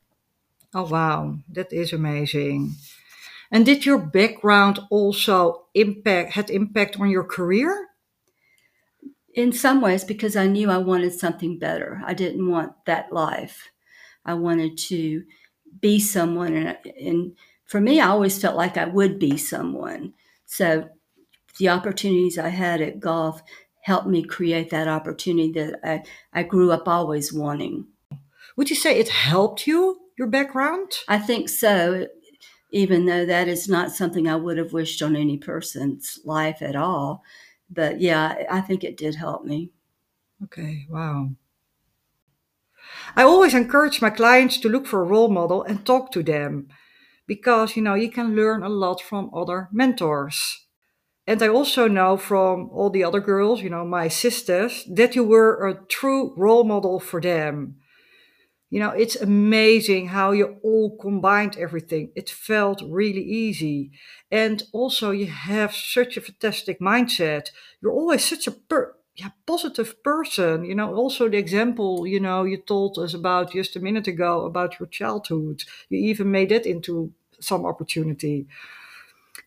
Oh, 0.75 0.85
wow, 0.85 1.39
that 1.51 1.73
is 1.73 1.93
amazing. 1.93 2.75
And 3.51 3.65
did 3.65 3.87
your 3.87 3.99
background 3.99 4.81
also 4.91 5.67
impact 5.75 6.33
had 6.33 6.51
impact 6.51 6.99
on 6.99 7.11
your 7.11 7.25
career? 7.25 7.89
In 9.33 9.53
some 9.53 9.81
ways, 9.81 10.05
because 10.05 10.37
I 10.37 10.47
knew 10.47 10.71
I 10.71 10.79
wanted 10.79 11.13
something 11.13 11.59
better. 11.59 12.03
I 12.05 12.15
didn't 12.15 12.49
want 12.49 12.73
that 12.87 13.13
life. 13.13 13.71
I 14.25 14.35
wanted 14.35 14.79
to 14.79 15.25
be 15.81 15.99
someone. 15.99 16.55
And, 16.55 16.79
and 17.01 17.37
for 17.65 17.81
me, 17.81 18.01
I 18.01 18.09
always 18.09 18.41
felt 18.41 18.57
like 18.57 18.77
I 18.77 18.85
would 18.85 19.19
be 19.19 19.37
someone. 19.37 20.15
So 20.47 20.89
the 21.59 21.69
opportunities 21.69 22.39
I 22.39 22.49
had 22.49 22.81
at 22.81 23.01
Gulf 23.01 23.43
helped 23.83 24.07
me 24.07 24.23
create 24.23 24.71
that 24.71 24.89
opportunity 24.89 25.53
that 25.53 25.79
I, 25.85 26.03
I 26.33 26.43
grew 26.43 26.73
up 26.73 26.89
always 26.89 27.33
wanting. 27.33 27.87
Would 28.57 28.71
you 28.71 28.77
say 28.77 28.99
it 28.99 29.09
helped 29.09 29.67
you, 29.67 30.01
your 30.17 30.29
background? 30.29 30.93
I 31.09 31.19
think 31.19 31.49
so, 31.49 32.07
even 32.71 33.07
though 33.07 33.27
that 33.27 33.49
is 33.49 33.69
not 33.69 33.93
something 33.93 34.29
I 34.29 34.37
would 34.37 34.59
have 34.59 34.73
wished 34.73 35.03
on 35.03 35.17
any 35.17 35.39
person's 35.39 36.19
life 36.25 36.63
at 36.63 36.77
all. 36.77 37.23
But 37.71 38.01
yeah, 38.01 38.45
I 38.51 38.61
think 38.61 38.85
it 38.85 38.97
did 38.97 39.17
help 39.17 39.45
me. 39.45 39.71
Okay, 40.45 40.87
wow. 40.89 41.31
I 43.17 43.23
always 43.23 43.55
encourage 43.55 44.03
my 44.03 44.11
clients 44.11 44.59
to 44.59 44.69
look 44.69 44.87
for 44.87 45.01
a 45.01 45.07
role 45.07 45.29
model 45.29 45.63
and 45.63 45.85
talk 45.85 46.11
to 46.13 46.23
them 46.23 46.69
because 47.27 47.77
you 47.77 47.83
know 47.83 47.95
you 47.95 48.11
can 48.11 48.37
learn 48.37 48.63
a 48.63 48.69
lot 48.69 49.01
from 49.01 49.31
other 49.35 49.69
mentors. 49.73 50.67
And 51.27 51.43
I 51.43 51.49
also 51.49 51.89
know 51.89 52.17
from 52.17 52.69
all 52.71 52.91
the 52.91 53.05
other 53.05 53.21
girls, 53.21 53.63
you 53.63 53.71
know, 53.71 53.85
my 53.85 54.09
sisters, 54.09 54.85
that 54.93 55.15
you 55.15 55.25
were 55.25 55.67
a 55.67 55.87
true 55.87 56.35
role 56.37 56.65
model 56.65 57.01
for 57.01 57.21
them. 57.21 57.77
You 58.69 58.81
know, 58.81 58.91
it's 58.91 59.17
amazing 59.17 60.09
how 60.09 60.33
you 60.33 60.57
all 60.63 60.99
combined 61.01 61.57
everything. 61.57 62.11
It 62.15 62.29
felt 62.29 62.83
really 62.87 63.23
easy. 63.23 63.93
And 64.31 64.63
also, 64.73 65.13
you 65.13 65.27
have 65.27 65.75
such 65.75 66.17
a 66.17 66.21
fantastic 66.21 66.81
mindset. 66.81 67.51
You're 67.81 67.93
always 67.93 68.25
such 68.25 68.47
a 68.47 68.51
per- 68.51 68.97
yeah, 69.17 69.31
positive 69.47 70.03
person. 70.03 70.65
You 70.65 70.75
know, 70.75 70.95
also 70.95 71.29
the 71.29 71.39
example, 71.39 72.07
you 72.07 72.21
know, 72.21 72.45
you 72.45 72.57
told 72.57 72.99
us 72.99 73.15
about 73.15 73.53
just 73.53 73.77
a 73.77 73.81
minute 73.81 74.09
ago 74.09 74.45
about 74.45 74.79
your 74.81 74.89
childhood. 74.89 75.65
You 75.89 75.99
even 75.99 76.31
made 76.31 76.51
it 76.51 76.67
into 76.67 77.13
some 77.41 77.65
opportunity. 77.65 78.47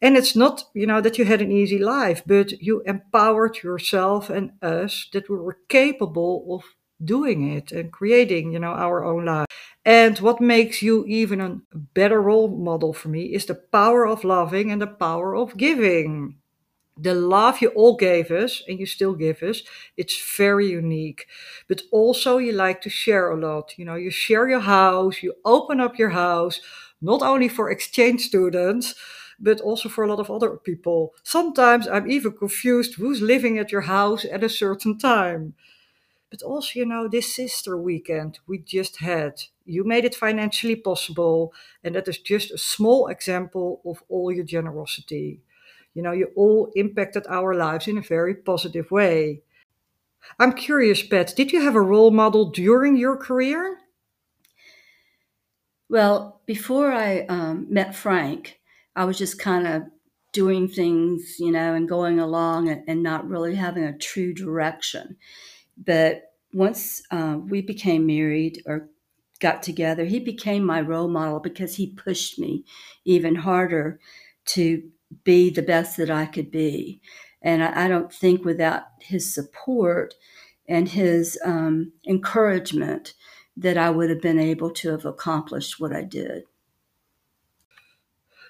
And 0.02 0.16
it's 0.16 0.36
not, 0.36 0.66
you 0.74 0.86
know, 0.86 1.02
that 1.02 1.18
you 1.18 1.26
had 1.26 1.42
an 1.42 1.52
easy 1.52 1.80
life, 1.80 2.22
but 2.26 2.52
you 2.62 2.82
empowered 2.82 3.64
yourself 3.64 4.30
and 4.30 4.52
us 4.62 5.08
that 5.14 5.30
we 5.30 5.38
were 5.38 5.60
capable 5.70 6.46
of 6.56 6.64
doing 7.04 7.48
it 7.52 7.72
and 7.72 7.92
creating, 7.92 8.52
you 8.54 8.60
know, 8.60 8.74
our 8.74 9.04
own 9.04 9.26
life. 9.26 9.48
And 9.86 10.20
what 10.20 10.42
makes 10.42 10.82
you 10.82 11.06
even 11.06 11.42
a 11.42 11.62
better 11.74 12.22
role 12.22 12.50
model 12.50 12.94
for 12.94 13.10
me 13.10 13.34
is 13.34 13.46
the 13.46 13.56
power 13.56 14.06
of 14.06 14.24
loving 14.24 14.72
and 14.72 14.82
the 14.82 14.88
power 14.88 15.36
of 15.36 15.58
giving. 15.58 16.38
The 17.00 17.14
love 17.14 17.62
you 17.62 17.70
all 17.70 17.96
gave 17.96 18.32
us 18.32 18.64
and 18.68 18.80
you 18.80 18.86
still 18.86 19.14
give 19.14 19.44
us, 19.44 19.62
it's 19.98 20.18
very 20.38 20.68
unique. 20.70 21.28
But 21.68 21.82
also, 21.92 22.38
you 22.40 22.54
like 22.54 22.82
to 22.82 22.90
share 22.90 23.30
a 23.32 23.40
lot. 23.40 23.74
You 23.78 23.86
know, 23.86 23.96
you 23.96 24.10
share 24.10 24.48
your 24.50 24.62
house, 24.62 25.22
you 25.22 25.34
open 25.46 25.80
up 25.80 26.00
your 26.00 26.10
house, 26.10 26.60
not 27.02 27.22
only 27.22 27.48
for 27.50 27.70
exchange 27.70 28.22
students, 28.22 28.96
but 29.40 29.62
also 29.62 29.90
for 29.90 30.04
a 30.04 30.08
lot 30.08 30.20
of 30.20 30.32
other 30.32 30.58
people. 30.58 31.14
Sometimes 31.24 31.88
I'm 31.88 32.10
even 32.10 32.32
confused 32.32 32.96
who's 32.96 33.22
living 33.22 33.60
at 33.60 33.72
your 33.72 33.82
house 33.82 34.26
at 34.26 34.44
a 34.44 34.50
certain 34.50 34.98
time. 34.98 35.54
But 36.30 36.42
also, 36.42 36.80
you 36.80 36.86
know, 36.86 37.08
this 37.08 37.36
sister 37.36 37.78
weekend 37.78 38.40
we 38.48 38.60
just 38.60 38.98
had, 38.98 39.42
you 39.66 39.84
made 39.84 40.06
it 40.06 40.16
financially 40.16 40.76
possible. 40.76 41.54
And 41.84 41.96
that 41.96 42.08
is 42.08 42.20
just 42.20 42.52
a 42.52 42.58
small 42.58 43.08
example 43.08 43.82
of 43.86 44.04
all 44.10 44.32
your 44.32 44.46
generosity. 44.46 45.42
You 45.98 46.04
know, 46.04 46.12
you 46.12 46.30
all 46.36 46.72
impacted 46.76 47.26
our 47.28 47.56
lives 47.56 47.88
in 47.88 47.98
a 47.98 48.02
very 48.02 48.36
positive 48.36 48.92
way. 48.92 49.42
I'm 50.38 50.54
curious, 50.54 51.02
Pat, 51.02 51.34
did 51.36 51.52
you 51.52 51.62
have 51.62 51.74
a 51.74 51.82
role 51.82 52.12
model 52.12 52.52
during 52.52 52.96
your 52.98 53.18
career? 53.18 53.80
Well, 55.90 56.42
before 56.46 56.92
I 56.92 57.22
um, 57.30 57.66
met 57.72 57.96
Frank, 57.96 58.60
I 58.96 59.06
was 59.06 59.18
just 59.18 59.40
kind 59.40 59.66
of 59.66 59.86
doing 60.34 60.68
things, 60.68 61.38
you 61.40 61.52
know, 61.52 61.74
and 61.74 61.90
going 61.90 62.20
along 62.20 62.70
and, 62.70 62.84
and 62.88 63.02
not 63.02 63.28
really 63.28 63.56
having 63.56 63.84
a 63.84 63.98
true 63.98 64.36
direction. 64.36 65.18
But 65.84 66.32
once 66.54 67.02
uh, 67.10 67.40
we 67.44 67.64
became 67.64 68.06
married 68.06 68.62
or 68.68 68.88
got 69.40 69.64
together, 69.64 70.06
he 70.06 70.20
became 70.20 70.64
my 70.64 70.80
role 70.80 71.08
model 71.08 71.40
because 71.40 71.78
he 71.78 71.88
pushed 71.88 72.38
me 72.38 72.66
even 73.04 73.34
harder 73.34 74.00
to 74.46 74.92
be 75.24 75.50
the 75.50 75.62
best 75.62 75.98
that 75.98 76.10
I 76.10 76.26
could 76.26 76.52
be. 76.52 77.02
And 77.42 77.64
I, 77.64 77.86
I 77.86 77.88
don't 77.88 78.12
think 78.12 78.44
without 78.44 78.84
his 79.00 79.34
support 79.34 80.16
and 80.68 80.90
his 80.90 81.40
um, 81.46 81.94
encouragement 82.08 83.14
that 83.56 83.78
I 83.78 83.90
would 83.90 84.10
have 84.10 84.22
been 84.22 84.40
able 84.40 84.70
to 84.72 84.92
have 84.92 85.06
accomplished 85.06 85.80
what 85.80 85.94
I 85.94 86.04
did. 86.04 86.44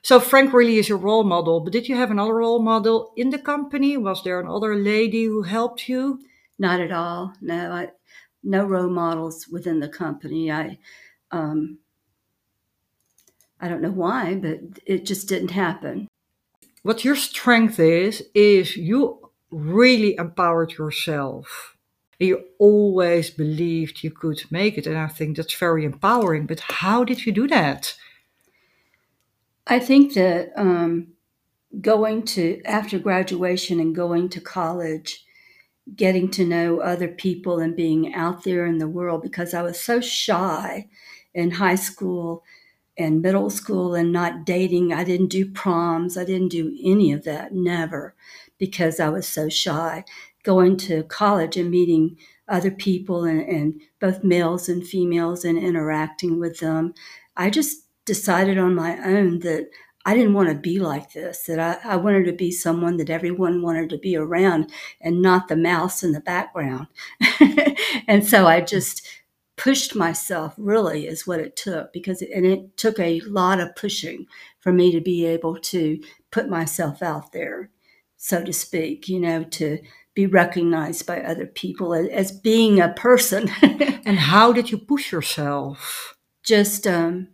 So 0.01 0.19
Frank 0.19 0.53
really 0.53 0.77
is 0.77 0.89
your 0.89 0.97
role 0.97 1.23
model, 1.23 1.59
but 1.59 1.73
did 1.73 1.89
you 1.89 1.95
have 1.95 2.11
another 2.11 2.35
role 2.35 2.61
model 2.61 3.13
in 3.17 3.29
the 3.29 3.39
company? 3.39 3.97
Was 3.97 4.23
there 4.23 4.39
another 4.39 4.75
lady 4.75 5.25
who 5.25 5.41
helped 5.43 5.89
you? 5.89 6.19
Not 6.59 6.79
at 6.79 6.91
all. 6.91 7.33
No, 7.41 7.71
I, 7.71 7.89
no 8.43 8.65
role 8.65 8.89
models 8.89 9.47
within 9.47 9.79
the 9.79 9.89
company. 9.89 10.51
I, 10.51 10.77
um, 11.31 11.79
I 13.59 13.67
don't 13.67 13.81
know 13.81 13.91
why, 13.91 14.35
but 14.35 14.59
it 14.85 15.05
just 15.05 15.27
didn't 15.27 15.51
happen. 15.51 16.06
What 16.87 17.03
your 17.03 17.17
strength 17.17 17.81
is, 17.81 18.23
is 18.33 18.77
you 18.77 19.29
really 19.51 20.15
empowered 20.15 20.71
yourself. 20.77 21.75
You 22.17 22.45
always 22.59 23.29
believed 23.29 24.05
you 24.05 24.11
could 24.11 24.41
make 24.49 24.77
it. 24.77 24.87
And 24.87 24.97
I 24.97 25.09
think 25.09 25.35
that's 25.35 25.53
very 25.53 25.83
empowering. 25.83 26.45
But 26.45 26.61
how 26.61 27.03
did 27.03 27.25
you 27.25 27.33
do 27.33 27.45
that? 27.49 27.93
I 29.67 29.79
think 29.79 30.13
that 30.13 30.53
um, 30.55 31.07
going 31.81 32.23
to, 32.35 32.61
after 32.63 32.99
graduation 32.99 33.81
and 33.81 33.93
going 33.93 34.29
to 34.29 34.39
college, 34.39 35.25
getting 35.93 36.31
to 36.31 36.45
know 36.45 36.79
other 36.79 37.09
people 37.09 37.59
and 37.59 37.75
being 37.75 38.13
out 38.13 38.45
there 38.45 38.65
in 38.65 38.77
the 38.77 38.87
world 38.87 39.23
because 39.23 39.53
I 39.53 39.61
was 39.61 39.77
so 39.77 39.99
shy 39.99 40.87
in 41.33 41.51
high 41.51 41.75
school 41.75 42.45
and 42.97 43.21
middle 43.21 43.49
school 43.49 43.95
and 43.95 44.11
not 44.11 44.45
dating. 44.45 44.93
I 44.93 45.03
didn't 45.03 45.27
do 45.27 45.49
proms. 45.49 46.17
I 46.17 46.25
didn't 46.25 46.49
do 46.49 46.77
any 46.83 47.11
of 47.11 47.23
that, 47.25 47.53
never, 47.53 48.15
because 48.57 48.99
I 48.99 49.09
was 49.09 49.27
so 49.27 49.49
shy. 49.49 50.03
Going 50.43 50.77
to 50.77 51.03
college 51.03 51.57
and 51.57 51.69
meeting 51.69 52.17
other 52.47 52.71
people 52.71 53.23
and, 53.25 53.41
and 53.41 53.81
both 53.99 54.23
males 54.23 54.69
and 54.69 54.85
females 54.85 55.43
and 55.43 55.57
interacting 55.57 56.39
with 56.39 56.59
them, 56.59 56.93
I 57.35 57.49
just 57.49 57.83
decided 58.05 58.57
on 58.57 58.73
my 58.73 58.97
own 59.05 59.39
that 59.39 59.69
I 60.05 60.15
didn't 60.15 60.33
want 60.33 60.47
to 60.47 60.55
be 60.55 60.79
like 60.79 61.11
this, 61.11 61.43
that 61.43 61.59
I, 61.59 61.95
I, 61.95 61.95
wanted 61.97 62.23
to 62.27 62.31
be 62.31 62.49
someone 62.49 62.95
that 62.95 63.09
everyone 63.09 63.61
wanted 63.61 63.89
to 63.89 63.97
be 63.97 64.15
around 64.15 64.71
and 65.01 65.21
not 65.21 65.49
the 65.49 65.57
mouse 65.57 66.01
in 66.01 66.13
the 66.13 66.21
background. 66.21 66.87
and 68.07 68.25
so 68.25 68.47
I 68.47 68.61
just 68.61 69.05
pushed 69.57 69.95
myself 69.95 70.53
really 70.57 71.07
is 71.07 71.27
what 71.27 71.39
it 71.39 71.55
took 71.55 71.91
because 71.91 72.21
it, 72.21 72.29
and 72.33 72.45
it 72.45 72.77
took 72.77 72.99
a 72.99 73.19
lot 73.21 73.59
of 73.59 73.75
pushing 73.75 74.25
for 74.59 74.71
me 74.71 74.91
to 74.91 75.01
be 75.01 75.25
able 75.25 75.57
to 75.57 75.99
put 76.31 76.49
myself 76.49 77.01
out 77.01 77.31
there 77.31 77.69
so 78.17 78.43
to 78.43 78.53
speak 78.53 79.09
you 79.09 79.19
know 79.19 79.43
to 79.43 79.79
be 80.13 80.25
recognized 80.25 81.05
by 81.05 81.21
other 81.21 81.45
people 81.45 81.93
as, 81.93 82.07
as 82.09 82.31
being 82.31 82.79
a 82.79 82.89
person 82.89 83.49
and 83.61 84.19
how 84.19 84.51
did 84.53 84.71
you 84.71 84.77
push 84.77 85.11
yourself 85.11 86.15
just 86.43 86.87
um, 86.87 87.27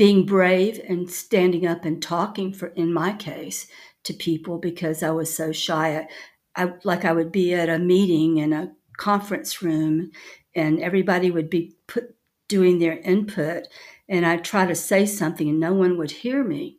being 0.00 0.24
brave 0.24 0.80
and 0.88 1.10
standing 1.10 1.66
up 1.66 1.84
and 1.84 2.02
talking 2.02 2.54
for 2.54 2.68
in 2.68 2.90
my 2.90 3.12
case 3.12 3.66
to 4.02 4.14
people 4.14 4.56
because 4.56 5.02
I 5.02 5.10
was 5.10 5.34
so 5.34 5.52
shy. 5.52 6.08
I, 6.56 6.64
I 6.64 6.72
like 6.84 7.04
I 7.04 7.12
would 7.12 7.30
be 7.30 7.52
at 7.52 7.68
a 7.68 7.78
meeting 7.78 8.38
in 8.38 8.54
a 8.54 8.72
conference 8.96 9.60
room 9.60 10.10
and 10.54 10.80
everybody 10.80 11.30
would 11.30 11.50
be 11.50 11.74
put 11.86 12.14
doing 12.48 12.78
their 12.78 12.98
input 12.98 13.64
and 14.08 14.26
I'd 14.26 14.44
try 14.44 14.66
to 14.66 14.74
say 14.74 15.06
something 15.06 15.48
and 15.48 15.60
no 15.60 15.72
one 15.72 15.96
would 15.98 16.10
hear 16.10 16.42
me 16.42 16.78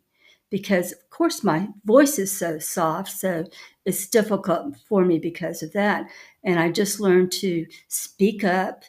because 0.50 0.92
of 0.92 1.10
course 1.10 1.44
my 1.44 1.70
voice 1.86 2.20
is 2.20 2.38
so 2.38 2.60
soft 2.60 3.12
so 3.12 3.46
it's 3.86 4.08
difficult 4.08 4.76
for 4.90 5.06
me 5.06 5.18
because 5.18 5.64
of 5.64 5.72
that 5.74 6.08
and 6.44 6.60
I 6.60 6.72
just 6.72 7.00
learned 7.00 7.32
to 7.34 7.66
speak 7.88 8.44
up 8.44 8.84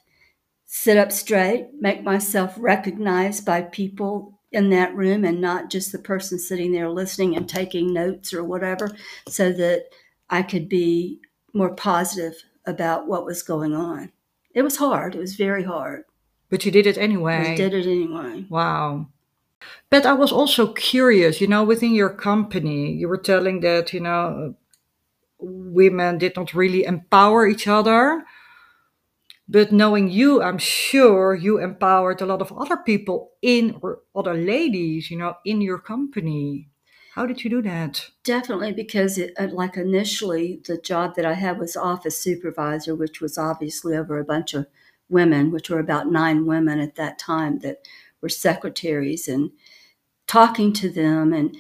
sit 0.75 0.97
up 0.97 1.13
straight, 1.13 1.69
make 1.81 2.03
myself 2.03 2.55
recognized 2.57 3.45
by 3.45 3.61
people 3.61 4.41
in 4.53 4.71
that 4.71 4.95
room 4.95 5.23
and 5.23 5.39
not 5.39 5.69
just 5.71 5.93
the 5.93 5.99
person 5.99 6.39
sitting 6.39 6.73
there 6.73 6.89
listening 6.89 7.37
and 7.37 7.47
taking 7.47 7.93
notes 7.93 8.33
or 8.33 8.43
whatever, 8.43 8.91
so 9.29 9.53
that 9.53 9.85
I 10.31 10.43
could 10.43 10.71
be 10.71 11.21
more 11.53 11.75
positive 11.75 12.43
about 12.67 13.07
what 13.07 13.27
was 13.27 13.43
going 13.43 13.75
on. 13.75 14.13
It 14.55 14.63
was 14.63 14.77
hard. 14.77 15.15
It 15.15 15.21
was 15.21 15.35
very 15.37 15.65
hard. 15.65 16.05
But 16.51 16.65
you 16.65 16.71
did 16.71 16.87
it 16.87 16.99
anyway. 16.99 17.53
I 17.53 17.57
did 17.57 17.73
it 17.73 17.87
anyway. 17.87 18.45
Wow. 18.49 19.09
But 19.91 20.05
I 20.05 20.13
was 20.13 20.33
also 20.33 20.73
curious, 20.73 21.41
you 21.41 21.47
know, 21.47 21.65
within 21.65 21.95
your 21.95 22.11
company, 22.11 22.93
you 22.93 23.09
were 23.09 23.17
telling 23.17 23.61
that, 23.61 23.93
you 23.93 24.01
know, 24.01 24.55
women 25.39 26.19
did 26.19 26.37
not 26.37 26.55
really 26.55 26.85
empower 26.85 27.47
each 27.47 27.67
other. 27.67 28.25
But 29.49 29.73
knowing 29.73 30.09
you, 30.09 30.43
I'm 30.43 30.59
sure 30.59 31.35
you 31.35 31.59
empowered 31.59 32.21
a 32.21 32.27
lot 32.27 32.41
of 32.41 32.53
other 32.53 32.77
people 32.77 33.33
in 33.43 33.79
or 33.83 34.01
other 34.15 34.35
ladies, 34.35 35.11
you 35.11 35.19
know, 35.19 35.37
in 35.45 35.61
your 35.61 35.79
company. 35.79 36.69
How 37.15 37.27
did 37.27 37.45
you 37.45 37.51
do 37.51 37.61
that? 37.63 38.09
Definitely, 38.25 38.73
because 38.73 39.19
it, 39.19 39.35
uh, 39.39 39.49
like 39.53 39.77
initially, 39.77 40.63
the 40.67 40.79
job 40.79 41.15
that 41.17 41.27
I 41.27 41.35
had 41.35 41.59
was 41.59 41.77
office 41.77 42.17
supervisor, 42.17 42.95
which 42.95 43.21
was 43.21 43.37
obviously 43.37 43.95
over 43.95 44.19
a 44.19 44.25
bunch 44.25 44.55
of 44.55 44.67
women, 45.11 45.51
which 45.51 45.69
were 45.69 45.79
about 45.79 46.11
nine 46.11 46.47
women 46.47 46.81
at 46.81 46.95
that 46.95 47.19
time 47.19 47.59
that 47.59 47.87
were 48.23 48.31
secretaries, 48.31 49.29
and 49.29 49.51
talking 50.27 50.73
to 50.73 50.89
them 50.89 51.35
and 51.35 51.55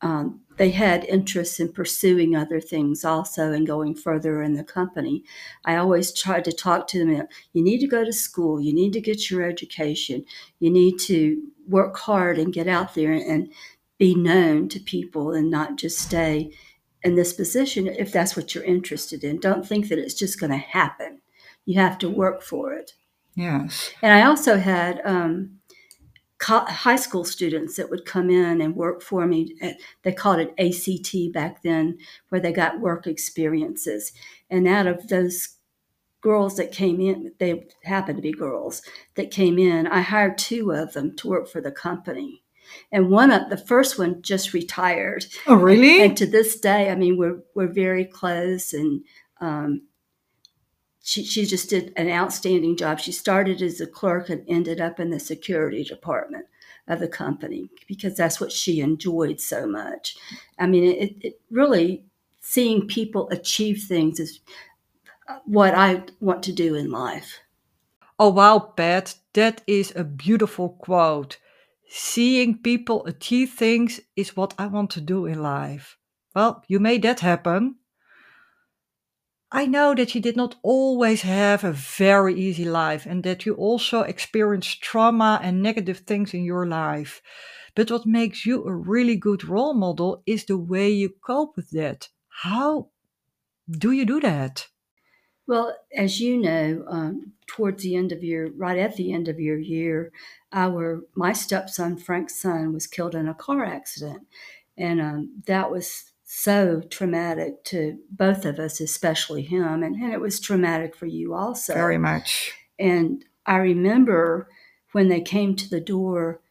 um, 0.00 0.40
they 0.56 0.70
had 0.70 1.04
interest 1.04 1.60
in 1.60 1.72
pursuing 1.72 2.34
other 2.34 2.60
things 2.60 3.04
also 3.04 3.52
and 3.52 3.66
going 3.66 3.94
further 3.94 4.42
in 4.42 4.54
the 4.54 4.64
company. 4.64 5.24
I 5.64 5.76
always 5.76 6.12
tried 6.12 6.44
to 6.46 6.52
talk 6.52 6.88
to 6.88 7.04
them. 7.04 7.28
You 7.52 7.62
need 7.62 7.78
to 7.80 7.86
go 7.86 8.04
to 8.04 8.12
school. 8.12 8.60
You 8.60 8.74
need 8.74 8.92
to 8.94 9.00
get 9.00 9.30
your 9.30 9.42
education. 9.42 10.24
You 10.58 10.70
need 10.70 10.98
to 11.00 11.40
work 11.68 11.96
hard 11.96 12.38
and 12.38 12.52
get 12.52 12.66
out 12.66 12.94
there 12.94 13.12
and 13.12 13.52
be 13.98 14.14
known 14.14 14.68
to 14.68 14.80
people 14.80 15.32
and 15.32 15.50
not 15.50 15.76
just 15.76 15.98
stay 15.98 16.52
in 17.02 17.14
this 17.14 17.32
position 17.32 17.86
if 17.86 18.12
that's 18.12 18.36
what 18.36 18.54
you're 18.54 18.64
interested 18.64 19.24
in. 19.24 19.38
Don't 19.38 19.66
think 19.66 19.88
that 19.88 19.98
it's 19.98 20.14
just 20.14 20.40
going 20.40 20.52
to 20.52 20.58
happen. 20.58 21.20
You 21.64 21.80
have 21.80 21.98
to 21.98 22.10
work 22.10 22.42
for 22.42 22.72
it. 22.72 22.94
Yes. 23.34 23.90
And 24.02 24.12
I 24.12 24.26
also 24.26 24.56
had 24.56 25.00
um, 25.04 25.58
high 26.40 26.96
school 26.96 27.24
students 27.24 27.76
that 27.76 27.90
would 27.90 28.04
come 28.04 28.30
in 28.30 28.60
and 28.60 28.74
work 28.74 29.02
for 29.02 29.26
me. 29.26 29.56
They 30.02 30.12
called 30.12 30.40
it 30.40 30.54
ACT 30.58 31.32
back 31.32 31.62
then, 31.62 31.98
where 32.30 32.40
they 32.40 32.52
got 32.52 32.80
work 32.80 33.06
experiences. 33.06 34.12
And 34.50 34.66
out 34.66 34.86
of 34.86 35.08
those 35.08 35.58
girls 36.20 36.56
that 36.56 36.72
came 36.72 37.00
in, 37.00 37.32
they 37.38 37.66
happened 37.84 38.18
to 38.18 38.22
be 38.22 38.32
girls 38.32 38.82
that 39.14 39.30
came 39.30 39.58
in, 39.58 39.86
I 39.86 40.00
hired 40.00 40.38
two 40.38 40.72
of 40.72 40.92
them 40.92 41.14
to 41.16 41.28
work 41.28 41.48
for 41.48 41.60
the 41.60 41.72
company. 41.72 42.42
And 42.92 43.10
one 43.10 43.30
of 43.30 43.50
the 43.50 43.56
first 43.56 43.98
one 43.98 44.22
just 44.22 44.52
retired. 44.52 45.26
Oh, 45.46 45.54
really? 45.54 46.00
And, 46.00 46.10
and 46.10 46.16
to 46.18 46.26
this 46.26 46.58
day, 46.58 46.90
I 46.90 46.94
mean, 46.94 47.16
we're 47.16 47.42
we're 47.54 47.72
very 47.72 48.04
close, 48.04 48.72
and 48.72 49.02
um, 49.40 49.82
she, 51.02 51.24
she 51.24 51.46
just 51.46 51.70
did 51.70 51.92
an 51.96 52.10
outstanding 52.10 52.76
job. 52.76 53.00
She 53.00 53.12
started 53.12 53.62
as 53.62 53.80
a 53.80 53.86
clerk 53.86 54.28
and 54.28 54.44
ended 54.46 54.80
up 54.80 55.00
in 55.00 55.10
the 55.10 55.18
security 55.18 55.82
department 55.82 56.46
of 56.86 57.00
the 57.00 57.08
company 57.08 57.70
because 57.86 58.14
that's 58.14 58.40
what 58.40 58.52
she 58.52 58.80
enjoyed 58.80 59.40
so 59.40 59.66
much. 59.66 60.16
I 60.58 60.66
mean, 60.66 60.84
it, 60.84 61.16
it 61.20 61.40
really 61.50 62.04
seeing 62.40 62.86
people 62.86 63.28
achieve 63.30 63.84
things 63.88 64.20
is 64.20 64.40
uh, 65.28 65.38
what 65.44 65.74
I 65.74 66.02
want 66.20 66.42
to 66.44 66.52
do 66.52 66.74
in 66.74 66.90
life. 66.90 67.40
Oh, 68.18 68.30
wow, 68.30 68.58
Pat, 68.58 69.14
that 69.34 69.62
is 69.66 69.92
a 69.94 70.04
beautiful 70.04 70.70
quote. 70.70 71.38
Seeing 71.88 72.58
people 72.58 73.06
achieve 73.06 73.52
things 73.52 74.00
is 74.14 74.36
what 74.36 74.54
I 74.58 74.66
want 74.66 74.90
to 74.90 75.00
do 75.00 75.26
in 75.26 75.42
life. 75.42 75.96
Well, 76.34 76.62
you 76.68 76.80
made 76.80 77.02
that 77.02 77.20
happen. 77.20 77.76
I 79.50 79.64
know 79.64 79.94
that 79.94 80.14
you 80.14 80.20
did 80.20 80.36
not 80.36 80.56
always 80.62 81.22
have 81.22 81.64
a 81.64 81.72
very 81.72 82.38
easy 82.38 82.66
life 82.66 83.06
and 83.06 83.22
that 83.24 83.46
you 83.46 83.54
also 83.54 84.02
experienced 84.02 84.82
trauma 84.82 85.40
and 85.42 85.62
negative 85.62 86.00
things 86.00 86.34
in 86.34 86.44
your 86.44 86.66
life. 86.66 87.22
But 87.74 87.90
what 87.90 88.04
makes 88.04 88.44
you 88.44 88.64
a 88.64 88.74
really 88.74 89.16
good 89.16 89.44
role 89.44 89.72
model 89.72 90.22
is 90.26 90.44
the 90.44 90.58
way 90.58 90.90
you 90.90 91.14
cope 91.24 91.56
with 91.56 91.70
that. 91.70 92.08
How 92.28 92.90
do 93.70 93.92
you 93.92 94.04
do 94.04 94.20
that? 94.20 94.66
Well, 95.48 95.74
as 95.96 96.20
you 96.20 96.36
know, 96.36 96.84
um, 96.86 97.32
towards 97.46 97.82
the 97.82 97.96
end 97.96 98.12
of 98.12 98.22
your, 98.22 98.50
right 98.50 98.78
at 98.78 98.96
the 98.96 99.12
end 99.12 99.28
of 99.28 99.40
your 99.40 99.58
year, 99.58 100.12
our 100.52 101.00
my 101.14 101.32
stepson 101.32 101.96
Frank's 101.96 102.40
son 102.40 102.72
was 102.74 102.86
killed 102.86 103.14
in 103.14 103.26
a 103.26 103.34
car 103.34 103.64
accident, 103.64 104.26
and 104.76 105.00
um, 105.00 105.42
that 105.46 105.70
was 105.70 106.12
so 106.24 106.82
traumatic 106.90 107.64
to 107.64 107.98
both 108.10 108.44
of 108.44 108.58
us, 108.58 108.78
especially 108.78 109.40
him. 109.40 109.82
And, 109.82 109.96
and 109.96 110.12
it 110.12 110.20
was 110.20 110.38
traumatic 110.38 110.94
for 110.94 111.06
you 111.06 111.32
also. 111.32 111.72
Very 111.72 111.96
much. 111.96 112.52
And 112.78 113.24
I 113.46 113.56
remember 113.56 114.48
when 114.92 115.08
they 115.08 115.22
came 115.22 115.56
to 115.56 115.70
the 115.70 115.80
door 115.80 116.42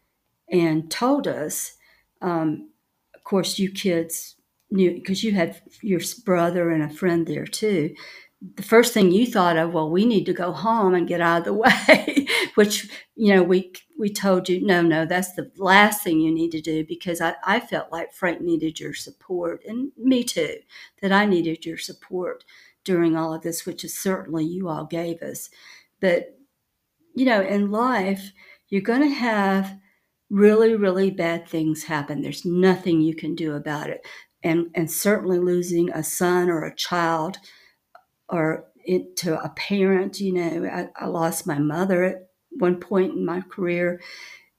and 0.52 0.90
told 0.90 1.28
us, 1.28 1.74
um, 2.24 2.72
of 3.14 3.24
course, 3.24 3.60
you 3.60 3.72
kids 3.72 4.36
knew 4.72 4.96
because 4.96 5.24
you 5.24 5.34
had 5.34 5.62
your 5.82 6.02
brother 6.26 6.72
and 6.72 6.84
a 6.84 6.90
friend 6.90 7.28
there 7.28 7.46
too 7.46 7.96
the 8.56 8.64
first 8.64 8.94
thing 8.94 9.12
you 9.12 9.26
thought 9.26 9.58
of, 9.58 9.74
well, 9.74 9.90
we 9.90 10.06
need 10.06 10.26
to 10.26 10.34
go 10.34 10.52
home 10.52 10.94
and 10.94 11.08
get 11.08 11.22
out 11.22 11.40
of 11.40 11.46
the 11.46 11.54
way, 11.88 12.28
which, 12.56 12.90
you 13.16 13.34
know, 13.34 13.44
we, 13.44 13.74
we 13.98 14.10
told 14.10 14.48
you, 14.48 14.64
no, 14.66 14.82
no, 14.82 15.06
that's 15.06 15.34
the 15.34 15.52
last 15.58 16.04
thing 16.04 16.20
you 16.20 16.32
need 16.32 16.52
to 16.52 16.62
do 16.62 16.86
because 16.86 17.20
I, 17.20 17.36
I 17.44 17.60
felt 17.60 17.92
like 17.92 18.14
Frank 18.14 18.42
needed 18.42 18.80
your 18.80 18.94
support 18.94 19.64
and 19.66 19.92
me 19.98 20.24
too, 20.24 20.58
that 21.02 21.12
I 21.12 21.26
needed 21.26 21.66
your 21.66 21.78
support 21.78 22.44
during 22.84 23.16
all 23.16 23.34
of 23.34 23.42
this, 23.42 23.66
which 23.66 23.84
is 23.84 23.98
certainly 23.98 24.46
you 24.46 24.70
all 24.70 24.86
gave 24.86 25.22
us. 25.22 25.50
But, 26.00 26.38
you 27.16 27.26
know, 27.26 27.42
in 27.42 27.72
life, 27.72 28.32
you're 28.70 28.82
going 28.82 29.02
to 29.02 29.16
have 29.16 29.78
really, 30.30 30.76
really 30.76 31.10
bad 31.10 31.48
things 31.48 31.84
happen. 31.84 32.22
There's 32.22 32.46
nothing 32.46 33.02
you 33.02 33.16
can 33.16 33.34
do 33.34 33.56
about 33.56 33.90
it. 33.90 34.06
And, 34.44 34.68
and 34.76 34.90
certainly 34.90 35.40
losing 35.40 35.90
a 35.90 36.04
son 36.04 36.50
or 36.50 36.64
a 36.64 36.76
child 36.76 37.40
or 38.30 38.66
it, 38.84 39.16
to 39.18 39.42
a 39.42 39.50
parent. 39.50 40.20
You 40.20 40.34
know, 40.34 40.66
I, 40.66 41.04
I 41.04 41.08
lost 41.08 41.48
my 41.48 41.60
mother 41.60 42.04
at 42.04 42.30
one 42.52 42.80
point 42.80 43.14
in 43.14 43.26
my 43.26 43.42
career 43.42 44.02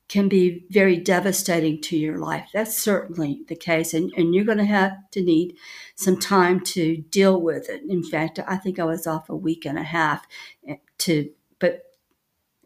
can 0.08 0.28
be 0.28 0.64
very 0.70 0.96
devastating 0.96 1.80
to 1.82 1.96
your 1.96 2.18
life. 2.18 2.48
That's 2.54 2.76
certainly 2.76 3.42
the 3.48 3.54
case. 3.54 3.92
And, 3.92 4.10
and 4.16 4.34
you're 4.34 4.44
going 4.44 4.58
to 4.58 4.64
have 4.64 4.92
to 5.12 5.22
need 5.22 5.54
some 5.96 6.18
time 6.18 6.60
to 6.60 6.96
deal 7.10 7.40
with 7.40 7.68
it. 7.68 7.82
In 7.88 8.02
fact, 8.02 8.40
I 8.46 8.56
think 8.56 8.78
I 8.78 8.84
was 8.84 9.06
off 9.06 9.28
a 9.28 9.36
week 9.36 9.66
and 9.66 9.78
a 9.78 9.82
half 9.82 10.26
eh, 10.66 10.76
to, 10.98 11.30
but 11.58 11.82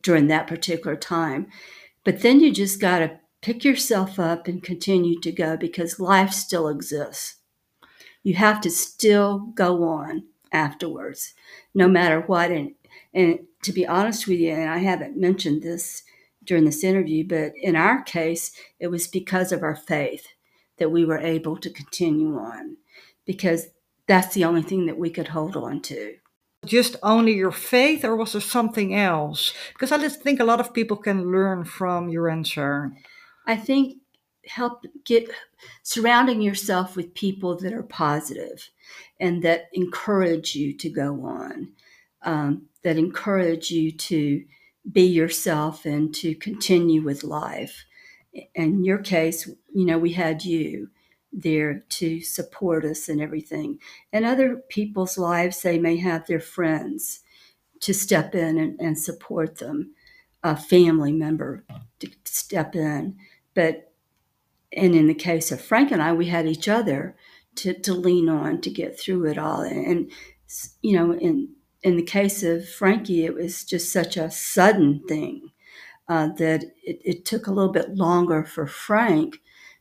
during 0.03 0.29
that 0.29 0.47
particular 0.47 0.95
time. 0.95 1.49
But 2.05 2.21
then 2.21 2.39
you 2.39 2.53
just 2.53 2.81
got 2.81 3.01
to 3.01 3.19
pick 3.41 3.65
yourself 3.65 4.21
up 4.21 4.47
and 4.47 4.63
continue 4.63 5.19
to 5.21 5.33
go 5.33 5.57
because 5.57 5.99
life 5.99 6.33
still 6.33 6.69
exists. 6.69 7.37
You 8.23 8.35
have 8.35 8.61
to 8.61 8.71
still 8.71 9.41
go 9.57 9.83
on 9.83 10.25
afterwards, 10.53 11.35
no 11.75 11.89
matter 11.89 12.21
what. 12.21 12.51
And, 12.51 12.75
and 13.15 13.41
to 13.63 13.73
be 13.73 13.87
honest 13.87 14.27
with 14.27 14.39
you, 14.39 14.53
and 14.53 14.71
I 14.71 14.79
haven't 14.79 15.17
mentioned 15.17 15.63
this 15.63 16.03
during 16.45 16.65
this 16.65 16.85
interview, 16.85 17.27
but 17.27 17.53
in 17.57 17.77
our 17.77 18.03
case, 18.03 18.53
it 18.81 18.89
was 18.89 19.07
because 19.07 19.53
of 19.53 19.63
our 19.63 19.77
faith 19.77 20.27
that 20.79 20.91
we 20.91 21.05
were 21.05 21.19
able 21.19 21.57
to 21.57 21.71
continue 21.71 22.37
on 22.37 22.77
because 23.25 23.69
that's 24.07 24.35
the 24.35 24.45
only 24.45 24.63
thing 24.63 24.87
that 24.87 24.99
we 24.99 25.11
could 25.11 25.29
hold 25.29 25.57
on 25.57 25.81
to. 25.83 26.17
Just 26.65 26.97
only 27.03 27.33
your 27.33 27.53
faith, 27.53 28.05
or 28.05 28.15
was 28.15 28.33
there 28.33 28.41
something 28.41 28.95
else? 28.95 29.53
Because 29.73 29.91
I 29.91 29.99
just 29.99 30.23
think 30.23 30.39
a 30.39 30.45
lot 30.45 30.61
of 30.61 30.75
people 30.75 30.97
can 30.97 31.33
learn 31.33 31.65
from 31.65 32.09
your 32.09 32.29
answer. 32.29 32.93
I 33.47 33.57
think 33.57 33.99
help 34.47 34.85
get 35.05 35.31
surrounding 35.83 36.43
yourself 36.43 36.97
with 36.97 37.15
people 37.15 37.57
that 37.59 37.73
are 37.73 37.83
positive 37.83 38.71
and 39.21 39.43
that 39.43 39.69
encourage 39.73 40.55
you 40.55 40.77
to 40.77 40.91
go 40.91 41.25
on, 41.25 41.73
um, 42.23 42.63
that 42.83 42.97
encourage 42.97 43.71
you 43.71 43.93
to 43.93 44.45
be 44.91 45.03
yourself 45.03 45.85
and 45.85 46.15
to 46.15 46.35
continue 46.35 47.03
with 47.03 47.23
life. 47.23 47.85
In 48.55 48.85
your 48.85 48.99
case, 48.99 49.49
you 49.73 49.85
know, 49.85 49.99
we 49.99 50.13
had 50.13 50.45
you 50.45 50.89
there 51.33 51.85
to 51.89 52.21
support 52.21 52.85
us 52.85 53.09
and 53.09 53.21
everything. 53.21 53.79
In 54.13 54.25
other 54.25 54.57
people's 54.69 55.17
lives, 55.17 55.63
they 55.63 55.79
may 55.79 55.97
have 55.97 56.27
their 56.27 56.41
friends 56.41 57.21
to 57.81 57.95
step 57.95 58.35
in 58.35 58.59
and, 58.59 58.81
and 58.81 58.99
support 58.99 59.59
them, 59.59 59.95
a 60.43 60.57
family 60.57 61.13
member 61.13 61.65
to 62.01 62.11
step 62.25 62.75
in. 62.75 63.17
But 63.55 63.92
and 64.77 64.95
in 64.95 65.07
the 65.07 65.15
case 65.15 65.53
of 65.53 65.61
Frank 65.61 65.91
and 65.91 66.03
I, 66.03 66.13
we 66.13 66.27
had 66.27 66.47
each 66.47 66.69
other 66.69 67.17
to, 67.57 67.75
to 67.81 67.93
lean 67.93 68.29
on 68.29 68.61
to 68.63 68.71
get 68.71 68.99
through 68.99 69.27
it 69.27 69.39
all. 69.39 69.61
And, 69.61 69.87
and, 69.87 70.11
you 70.83 70.97
know, 70.97 71.13
in 71.13 71.55
in 71.83 71.97
the 71.97 72.03
case 72.03 72.45
of 72.45 72.69
Frankie, 72.69 73.25
it 73.25 73.35
was 73.35 73.65
just 73.65 73.93
such 73.93 74.17
a 74.17 74.31
sudden 74.31 75.03
thing 75.09 75.51
uh, 76.09 76.29
that 76.39 76.63
it, 76.85 77.01
it 77.05 77.25
took 77.25 77.47
a 77.47 77.53
little 77.53 77.73
bit 77.73 77.97
longer 77.97 78.45
for 78.45 78.67
Frank 78.67 79.41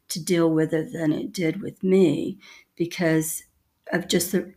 to 0.10 0.24
deal 0.24 0.50
with 0.50 0.74
it 0.74 0.92
than 0.92 1.12
it 1.12 1.32
did 1.32 1.62
with 1.62 1.84
me 1.84 2.40
because 2.76 3.44
of 3.94 4.08
just 4.08 4.32
the 4.32 4.54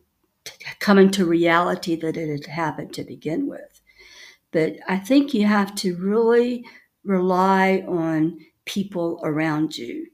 coming 0.79 1.11
to 1.11 1.25
reality 1.25 1.97
that 1.97 2.17
it 2.17 2.29
had 2.29 2.47
happened 2.47 2.93
to 2.95 3.05
begin 3.05 3.47
with. 3.47 3.83
But 4.51 4.77
I 4.89 4.99
think 4.99 5.35
you 5.35 5.47
have 5.47 5.75
to 5.77 5.97
really 5.97 6.65
rely 7.05 7.85
on 7.87 8.39
people 8.65 9.21
around 9.23 9.77
you 9.77 10.07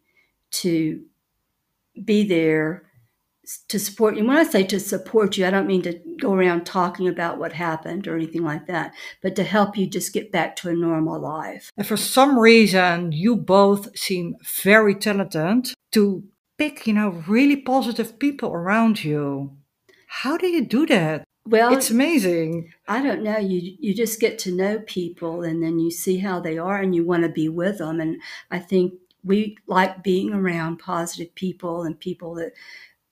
to 0.53 1.03
be 2.05 2.27
there 2.27 2.85
to 3.69 3.79
support 3.79 4.17
you. 4.17 4.25
When 4.25 4.37
I 4.37 4.45
say 4.45 4.63
to 4.65 4.79
support 4.79 5.37
you, 5.37 5.47
I 5.47 5.51
don't 5.51 5.67
mean 5.67 5.83
to 5.83 5.99
go 6.21 6.35
around 6.35 6.65
talking 6.65 7.09
about 7.09 7.39
what 7.39 7.53
happened 7.53 8.07
or 8.07 8.15
anything 8.15 8.45
like 8.45 8.67
that, 8.67 8.95
but 9.23 9.35
to 9.37 9.43
help 9.43 9.77
you 9.77 9.87
just 9.87 10.13
get 10.13 10.31
back 10.31 10.57
to 10.57 10.69
a 10.69 10.75
normal 10.75 11.21
life. 11.21 11.71
And 11.77 11.87
for 11.87 11.97
some 11.97 12.39
reason, 12.39 13.13
you 13.13 13.37
both 13.37 13.97
seem 13.99 14.37
very 14.63 14.95
talented 14.95 15.75
to 15.93 16.25
pick, 16.59 16.87
you 16.87 16.93
know, 16.93 17.23
really 17.27 17.57
positive 17.57 18.19
people 18.19 18.53
around 18.53 19.03
you. 19.03 19.57
How 20.07 20.37
do 20.37 20.47
you 20.47 20.65
do 20.65 20.87
that? 20.87 21.25
Well, 21.47 21.73
it's 21.73 21.91
amazing. 21.91 22.73
I 22.87 23.03
don't 23.03 23.23
know. 23.23 23.39
You 23.39 23.77
you 23.81 23.95
just 23.95 24.21
get 24.21 24.39
to 24.41 24.55
know 24.55 24.81
people 24.81 25.43
and 25.43 25.63
then 25.63 25.79
you 25.79 25.91
see 25.91 26.19
how 26.19 26.39
they 26.39 26.59
are 26.59 26.77
and 26.77 26.95
you 26.95 27.05
want 27.05 27.23
to 27.23 27.29
be 27.29 27.49
with 27.49 27.79
them. 27.79 27.99
And 27.99 28.21
I 28.51 28.59
think 28.59 28.93
we 29.25 29.57
like 29.67 30.03
being 30.03 30.33
around 30.33 30.79
positive 30.79 31.35
people 31.35 31.83
and 31.83 31.99
people 31.99 32.35
that 32.35 32.53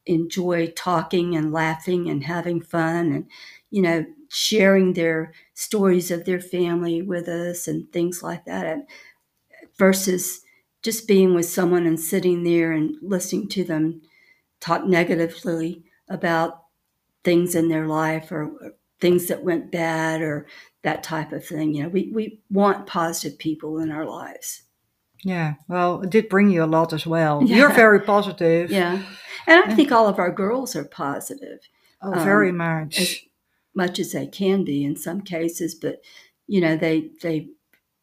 enjoy 0.06 0.68
talking 0.68 1.36
and 1.36 1.52
laughing 1.52 2.08
and 2.08 2.24
having 2.24 2.60
fun 2.62 3.12
and 3.12 3.26
you 3.70 3.82
know 3.82 4.04
sharing 4.30 4.94
their 4.94 5.32
stories 5.54 6.10
of 6.10 6.24
their 6.24 6.40
family 6.40 7.02
with 7.02 7.28
us 7.28 7.68
and 7.68 7.90
things 7.92 8.22
like 8.22 8.44
that. 8.46 8.66
And 8.66 8.84
versus 9.78 10.42
just 10.82 11.08
being 11.08 11.34
with 11.34 11.46
someone 11.46 11.86
and 11.86 11.98
sitting 11.98 12.42
there 12.44 12.72
and 12.72 12.96
listening 13.02 13.48
to 13.48 13.64
them 13.64 14.02
talk 14.60 14.86
negatively 14.86 15.84
about 16.08 16.64
things 17.24 17.54
in 17.54 17.68
their 17.68 17.86
life 17.88 18.32
or, 18.32 18.44
or 18.44 18.72
things 19.00 19.28
that 19.28 19.44
went 19.44 19.72
bad 19.72 20.22
or 20.22 20.46
that 20.82 21.02
type 21.04 21.32
of 21.32 21.44
thing. 21.46 21.74
You 21.74 21.84
know 21.84 21.90
we, 21.90 22.10
we 22.14 22.40
want 22.50 22.86
positive 22.88 23.38
people 23.38 23.78
in 23.80 23.90
our 23.90 24.06
lives 24.06 24.64
Yeah, 25.24 25.54
well, 25.68 26.02
it 26.02 26.10
did 26.10 26.28
bring 26.28 26.50
you 26.50 26.62
a 26.64 26.66
lot 26.66 26.92
as 26.92 27.06
well. 27.06 27.42
Yeah. 27.46 27.56
You're 27.56 27.72
very 27.72 28.00
positive. 28.00 28.70
Yeah. 28.70 29.02
And 29.46 29.64
I 29.70 29.74
think 29.74 29.90
all 29.92 30.06
of 30.08 30.18
our 30.18 30.30
girls 30.32 30.76
are 30.76 30.84
positive. 30.84 31.60
Oh, 32.02 32.12
Um, 32.12 32.24
very 32.24 32.52
much. 32.52 33.00
as 33.00 33.16
much 33.74 33.98
as 33.98 34.12
they 34.12 34.26
can 34.26 34.64
be 34.64 34.84
in 34.84 34.96
some 34.96 35.20
cases, 35.22 35.74
but 35.74 36.00
you 36.46 36.60
know 36.60 36.76
they 36.76 37.10
they 37.22 37.48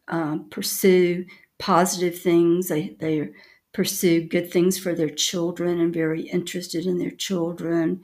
um, 0.07 0.47
pursue 0.49 1.25
positive 1.59 2.17
things. 2.19 2.67
They 2.67 2.95
they 2.99 3.29
pursue 3.73 4.27
good 4.27 4.51
things 4.51 4.77
for 4.79 4.93
their 4.95 5.09
children 5.09 5.79
and 5.79 5.93
very 5.93 6.23
interested 6.23 6.85
in 6.85 6.97
their 6.97 7.11
children. 7.11 8.01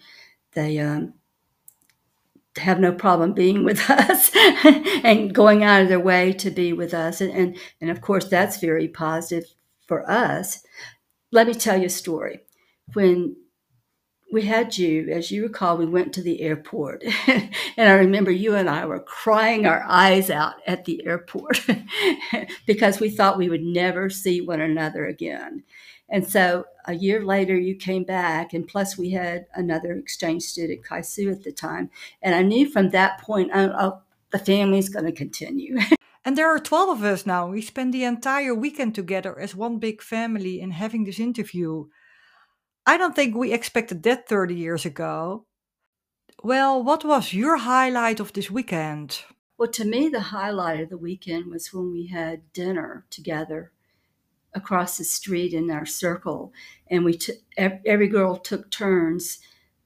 They 0.54 0.80
um, 0.80 1.14
have 2.58 2.80
no 2.80 2.92
problem 2.92 3.34
being 3.34 3.64
with 3.64 3.80
us 3.90 4.32
and 5.04 5.34
going 5.34 5.64
out 5.64 5.82
of 5.82 5.90
their 5.90 6.00
way 6.00 6.34
to 6.34 6.50
be 6.50 6.74
with 6.74 6.94
us, 6.94 7.22
and 7.22 7.32
and, 7.32 7.58
and 7.80 7.90
of 7.90 8.02
course 8.02 8.26
that's 8.28 8.60
very 8.60 8.88
positive 8.88 9.46
for 9.88 10.10
us. 10.10 10.64
Let 11.32 11.48
me 11.48 11.54
tell 11.54 11.78
you 11.78 11.86
a 11.86 11.90
story. 11.90 12.42
When 12.94 13.36
we 14.32 14.44
had 14.44 14.78
you, 14.78 15.10
as 15.10 15.30
you 15.30 15.44
recall, 15.44 15.78
we 15.78 15.86
went 15.86 16.14
to 16.14 16.22
the 16.22 16.42
airport. 16.42 17.04
and 17.28 17.50
I 17.78 17.92
remember 17.94 18.32
you 18.32 18.56
and 18.56 18.70
I 18.70 18.86
were 18.86 19.02
crying 19.02 19.66
our 19.66 19.84
eyes 19.88 20.30
out 20.30 20.56
at 20.66 20.86
the 20.86 21.06
airport 21.06 21.66
because 22.66 23.00
we 23.00 23.10
thought 23.10 23.38
we 23.38 23.50
would 23.50 23.64
never 23.64 24.10
see 24.10 24.40
one 24.40 24.62
another 24.62 25.06
again. 25.06 25.64
And 26.12 26.30
so 26.30 26.66
a 26.86 26.94
year 26.94 27.24
later, 27.24 27.58
you 27.58 27.74
came 27.76 28.04
back, 28.04 28.54
and 28.54 28.68
plus 28.68 28.98
we 28.98 29.12
had 29.12 29.46
another 29.56 29.94
exchange 29.94 30.44
student, 30.44 30.84
Kaisu, 30.84 31.32
at 31.32 31.44
the 31.44 31.54
time. 31.54 31.90
And 32.22 32.36
I 32.36 32.42
knew 32.44 32.70
from 32.70 32.90
that 32.90 33.22
point 33.22 33.52
on, 33.54 33.72
oh, 33.80 34.02
the 34.32 34.40
family's 34.40 34.90
going 34.90 35.06
to 35.06 35.12
continue. 35.12 35.80
And 36.24 36.38
there 36.38 36.54
are 36.54 36.60
12 36.60 37.00
of 37.00 37.04
us 37.04 37.26
now. 37.26 37.48
We 37.48 37.62
spend 37.62 37.94
the 37.94 38.04
entire 38.04 38.54
weekend 38.54 38.94
together 38.94 39.40
as 39.40 39.56
one 39.56 39.80
big 39.80 40.04
family 40.04 40.62
in 40.62 40.70
having 40.70 41.04
this 41.04 41.20
interview. 41.20 41.86
I 42.86 42.98
don't 42.98 43.16
think 43.16 43.36
we 43.36 43.52
expected 43.52 44.04
that 44.04 44.28
30 44.28 44.54
years 44.54 44.86
ago. 44.86 45.48
Well, 46.44 46.84
what 46.84 47.04
was 47.04 47.34
your 47.34 47.58
highlight 47.58 48.20
of 48.20 48.34
this 48.34 48.52
weekend? 48.52 49.24
Well, 49.58 49.72
to 49.72 49.84
me, 49.84 50.10
the 50.10 50.20
highlight 50.22 50.82
of 50.82 50.90
the 50.90 50.98
weekend 50.98 51.48
was 51.48 51.74
when 51.74 51.92
we 51.92 52.06
had 52.08 52.54
dinner 52.54 53.06
together 53.10 53.72
across 54.54 54.98
the 54.98 55.04
street 55.04 55.54
in 55.54 55.72
our 55.72 55.86
circle, 55.86 56.54
and 56.90 57.06
we 57.06 57.18
t- 57.18 57.34
every 57.58 58.08
girl 58.08 58.38
took 58.38 58.70
turns 58.70 59.40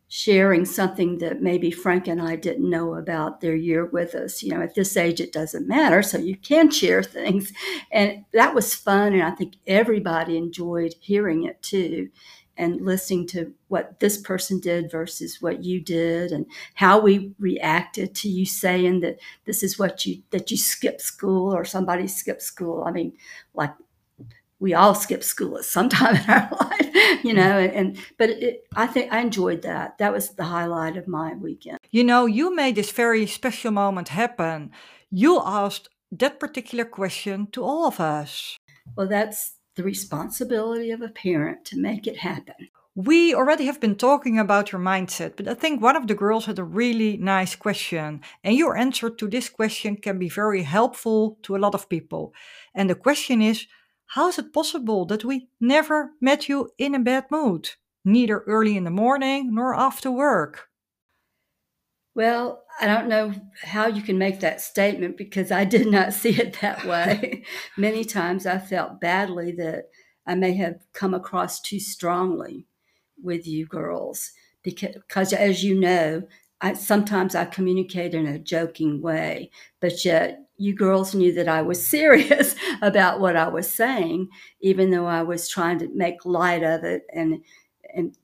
sharing 0.08 0.66
something 0.66 1.18
that 1.18 1.42
maybe 1.42 1.72
Frank 1.72 2.08
and 2.08 2.22
I 2.22 2.36
didn't 2.36 2.70
know 2.70 2.94
about 2.96 3.42
their 3.42 3.56
year 3.56 3.86
with 3.86 4.14
us. 4.16 4.44
You 4.44 4.52
know, 4.52 4.62
at 4.62 4.76
this 4.76 4.96
age, 4.96 5.20
it 5.20 5.34
doesn't 5.34 5.68
matter, 5.68 6.02
so 6.02 6.18
you 6.18 6.38
can 6.38 6.72
share 6.72 7.04
things, 7.04 7.52
and 7.92 8.26
that 8.34 8.56
was 8.56 8.76
fun, 8.76 9.14
and 9.14 9.24
I 9.24 9.32
think 9.32 9.56
everybody 9.68 10.38
enjoyed 10.38 10.96
hearing 11.00 11.44
it 11.44 11.62
too 11.62 12.10
and 12.58 12.82
listening 12.82 13.28
to 13.28 13.54
what 13.68 14.00
this 14.00 14.18
person 14.18 14.60
did 14.60 14.90
versus 14.90 15.42
what 15.42 15.64
you 15.64 15.82
did 15.82 16.32
and 16.32 16.46
how 16.76 17.00
we 17.00 17.34
reacted 17.40 18.16
to 18.16 18.30
you 18.30 18.46
saying 18.46 19.02
that 19.02 19.18
this 19.46 19.64
is 19.64 19.78
what 19.78 20.06
you 20.06 20.22
that 20.32 20.50
you 20.52 20.58
skipped 20.58 21.02
school 21.02 21.54
or 21.54 21.66
somebody 21.66 22.08
skipped 22.08 22.42
school. 22.42 22.84
I 22.86 22.92
mean 22.92 23.14
like 23.54 23.74
we 24.60 24.74
all 24.74 24.96
skip 24.96 25.24
school 25.24 25.58
at 25.58 25.66
some 25.66 25.90
time 25.98 26.16
in 26.16 26.30
our 26.30 26.50
life 26.52 26.96
you 27.24 27.34
mm. 27.34 27.36
know 27.36 27.60
and, 27.60 27.74
and 27.74 27.98
but 28.18 28.30
it, 28.30 28.68
i 28.76 28.88
think 28.88 29.12
i 29.12 29.20
enjoyed 29.20 29.62
that 29.62 29.98
that 29.98 30.14
was 30.14 30.30
the 30.30 30.44
highlight 30.44 30.98
of 30.98 31.08
my 31.08 31.34
weekend 31.36 31.80
You 31.92 32.04
know, 32.04 32.26
you 32.26 32.54
made 32.54 32.76
this 32.76 32.92
very 32.92 33.26
special 33.26 33.72
moment 33.72 34.10
happen. 34.10 34.72
You 35.10 35.42
asked 35.44 35.88
that 36.12 36.40
particular 36.40 36.86
question 36.86 37.48
to 37.54 37.64
all 37.64 37.86
of 37.88 38.00
us. 38.00 38.58
well 38.96 39.08
that's 39.08 39.54
the 39.76 39.84
responsibility 39.84 40.92
of 40.92 41.02
a 41.02 41.10
parent 41.10 41.66
to 41.66 41.76
make 41.78 42.08
it 42.12 42.18
happen 42.18 42.70
We 43.10 43.36
already 43.36 43.66
have 43.66 43.82
been 43.82 43.98
talking 43.98 44.40
about 44.40 44.72
your 44.72 44.82
mindset, 44.82 45.32
but 45.36 45.48
I 45.50 45.54
think 45.54 45.82
one 45.82 45.98
of 45.98 46.08
the 46.08 46.16
girls 46.16 46.46
had 46.46 46.60
a 46.60 46.64
really 46.64 47.18
nice 47.18 47.54
question, 47.66 48.22
and 48.42 48.56
your 48.56 48.78
answer 48.78 49.10
to 49.10 49.28
this 49.28 49.50
question 49.50 49.98
can 49.98 50.18
be 50.18 50.30
very 50.30 50.64
helpful 50.64 51.38
to 51.44 51.56
a 51.56 51.62
lot 51.66 51.76
of 51.76 51.90
people. 51.90 52.34
And 52.74 52.90
the 52.90 52.96
question 53.08 53.42
is 53.42 53.68
How 54.08 54.28
is 54.30 54.40
it 54.40 54.54
possible 54.54 55.06
that 55.06 55.26
we 55.26 55.50
never 55.60 56.12
met 56.22 56.48
you 56.48 56.70
in 56.78 56.96
a 56.96 57.00
bad 57.00 57.26
mood, 57.32 57.72
neither 58.04 58.40
early 58.42 58.78
in 58.78 58.84
the 58.84 58.92
morning 58.92 59.54
nor 59.54 59.76
after 59.76 60.12
work? 60.12 60.70
Well, 62.14 62.64
I 62.80 62.88
don't 62.88 63.10
know 63.10 63.34
how 63.62 63.88
you 63.88 64.02
can 64.02 64.18
make 64.18 64.40
that 64.40 64.62
statement 64.62 65.18
because 65.18 65.52
I 65.52 65.66
did 65.66 65.88
not 65.88 66.14
see 66.22 66.30
it 66.30 66.60
that 66.62 66.86
way. 66.86 67.44
Many 67.78 68.06
times 68.06 68.46
I 68.46 68.58
felt 68.58 69.02
badly 69.02 69.52
that 69.54 69.90
I 70.26 70.36
may 70.36 70.54
have 70.54 70.80
come 70.94 71.14
across 71.14 71.60
too 71.62 71.80
strongly 71.80 72.68
with 73.22 73.46
you 73.48 73.66
girls 73.66 74.32
because, 74.64 75.34
as 75.34 75.64
you 75.64 75.80
know, 75.80 76.24
I 76.62 76.74
sometimes 76.74 77.36
I 77.36 77.46
communicate 77.46 78.14
in 78.14 78.26
a 78.26 78.40
joking 78.40 79.02
way, 79.02 79.52
but 79.80 80.04
yet 80.06 80.45
you 80.58 80.76
girls 80.76 81.14
knew 81.14 81.34
that 81.34 81.48
I 81.48 81.62
was 81.62 81.86
serious 81.96 82.56
about 82.82 83.20
what 83.20 83.36
I 83.36 83.48
was 83.48 83.70
saying, 83.70 84.30
even 84.62 84.92
though 84.92 85.08
I 85.08 85.24
was 85.24 85.50
trying 85.50 85.80
to 85.80 85.90
make 85.94 86.26
light 86.26 86.64
of 86.64 86.84
it 86.84 87.04
and 87.14 87.44
and 87.94 88.16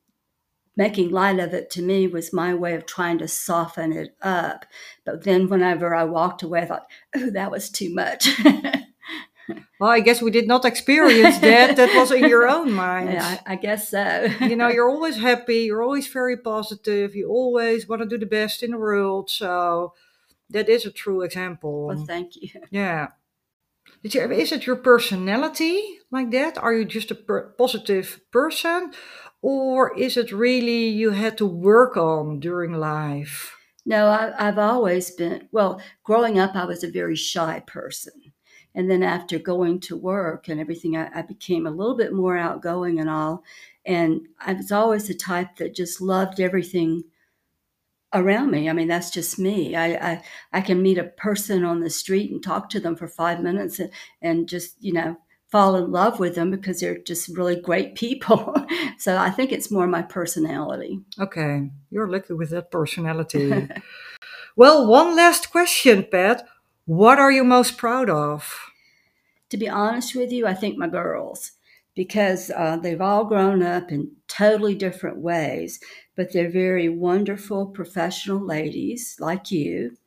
making 0.77 1.11
light 1.11 1.39
of 1.39 1.53
it 1.53 1.69
to 1.69 1.81
me 1.81 2.07
was 2.07 2.33
my 2.33 2.53
way 2.53 2.73
of 2.73 2.85
trying 2.85 3.17
to 3.19 3.27
soften 3.27 3.93
it 3.93 4.15
up. 4.21 4.65
But 5.05 5.23
then 5.23 5.47
whenever 5.49 5.93
I 5.93 6.05
walked 6.05 6.43
away, 6.43 6.61
I 6.61 6.65
thought, 6.65 6.87
oh, 7.15 7.29
that 7.31 7.51
was 7.51 7.69
too 7.69 7.93
much. 7.93 8.29
Well, 9.81 9.89
I 9.89 9.99
guess 9.99 10.21
we 10.21 10.29
did 10.29 10.47
not 10.47 10.63
experience 10.63 11.39
that. 11.39 11.75
that 11.75 11.95
was 11.95 12.11
in 12.11 12.29
your 12.29 12.47
own 12.47 12.71
mind. 12.85 13.13
yeah, 13.13 13.39
I, 13.47 13.53
I 13.53 13.55
guess 13.55 13.89
so. 13.89 14.27
you 14.41 14.55
know, 14.55 14.67
you're 14.67 14.87
always 14.87 15.17
happy, 15.17 15.61
you're 15.61 15.81
always 15.81 16.07
very 16.07 16.37
positive, 16.37 17.15
you 17.15 17.27
always 17.29 17.87
want 17.87 18.03
to 18.03 18.07
do 18.07 18.19
the 18.19 18.27
best 18.27 18.61
in 18.61 18.71
the 18.71 18.77
world. 18.77 19.31
So 19.31 19.93
that 20.51 20.69
is 20.69 20.85
a 20.85 20.91
true 20.91 21.21
example. 21.21 21.87
well, 21.87 22.05
thank 22.05 22.35
you. 22.35 22.49
yeah. 22.71 23.07
Did 24.03 24.15
you, 24.15 24.31
is 24.31 24.51
it 24.51 24.65
your 24.65 24.77
personality 24.77 25.81
like 26.11 26.31
that? 26.31 26.57
Are 26.57 26.73
you 26.73 26.85
just 26.85 27.11
a 27.11 27.15
per- 27.15 27.49
positive 27.57 28.19
person? 28.31 28.93
Or 29.41 29.97
is 29.97 30.17
it 30.17 30.31
really 30.31 30.87
you 30.87 31.11
had 31.11 31.37
to 31.39 31.45
work 31.45 31.97
on 31.97 32.39
during 32.39 32.73
life? 32.73 33.55
No, 33.85 34.07
I, 34.07 34.33
I've 34.37 34.59
always 34.59 35.11
been, 35.11 35.47
well, 35.51 35.81
growing 36.03 36.37
up, 36.37 36.55
I 36.55 36.65
was 36.65 36.83
a 36.83 36.91
very 36.91 37.15
shy 37.15 37.63
person. 37.65 38.13
And 38.73 38.89
then 38.89 39.03
after 39.03 39.37
going 39.39 39.79
to 39.81 39.97
work 39.97 40.47
and 40.47 40.59
everything, 40.59 40.95
I, 40.95 41.09
I 41.13 41.21
became 41.23 41.65
a 41.65 41.71
little 41.71 41.97
bit 41.97 42.13
more 42.13 42.37
outgoing 42.37 42.99
and 42.99 43.09
all. 43.09 43.43
And 43.85 44.27
I 44.39 44.53
was 44.53 44.71
always 44.71 45.07
the 45.07 45.15
type 45.15 45.57
that 45.57 45.75
just 45.75 45.99
loved 45.99 46.39
everything 46.39 47.03
around 48.13 48.51
me. 48.51 48.69
I 48.69 48.73
mean, 48.73 48.87
that's 48.87 49.09
just 49.09 49.39
me. 49.39 49.75
I, 49.75 50.11
I, 50.11 50.23
I 50.53 50.61
can 50.61 50.81
meet 50.81 50.97
a 50.97 51.05
person 51.05 51.63
on 51.63 51.79
the 51.79 51.89
street 51.89 52.31
and 52.31 52.43
talk 52.43 52.69
to 52.69 52.79
them 52.79 52.95
for 52.95 53.07
five 53.07 53.41
minutes 53.41 53.79
and, 53.79 53.91
and 54.21 54.49
just, 54.49 54.75
you 54.79 54.93
know, 54.93 55.17
fall 55.51 55.75
in 55.75 55.91
love 55.91 56.19
with 56.19 56.35
them 56.35 56.49
because 56.49 56.79
they're 56.79 56.97
just 56.97 57.35
really 57.35 57.59
great 57.59 57.95
people. 58.03 58.55
so 58.97 59.17
I 59.17 59.29
think 59.29 59.51
it's 59.51 59.71
more 59.71 59.87
my 59.87 60.01
personality. 60.01 60.99
Okay, 61.19 61.69
you're 61.89 62.09
lucky 62.09 62.33
with 62.33 62.49
that 62.51 62.71
personality. 62.71 63.67
well, 64.55 64.87
one 64.87 65.15
last 65.15 65.51
question, 65.51 66.05
Pat. 66.09 66.47
What 66.85 67.19
are 67.19 67.31
you 67.31 67.43
most 67.43 67.77
proud 67.77 68.09
of? 68.09 68.59
To 69.49 69.57
be 69.57 69.69
honest 69.69 70.15
with 70.15 70.31
you, 70.31 70.47
I 70.47 70.53
think 70.53 70.77
my 70.77 70.87
girls, 70.87 71.51
because 71.93 72.49
uh, 72.55 72.77
they've 72.77 73.01
all 73.01 73.25
grown 73.25 73.61
up 73.61 73.91
in 73.91 74.11
totally 74.27 74.75
different 74.75 75.17
ways, 75.17 75.79
but 76.21 76.31
they're 76.31 76.51
very 76.51 76.87
wonderful 76.87 77.65
professional 77.65 78.39
ladies 78.39 79.15
like 79.19 79.49
you 79.49 79.97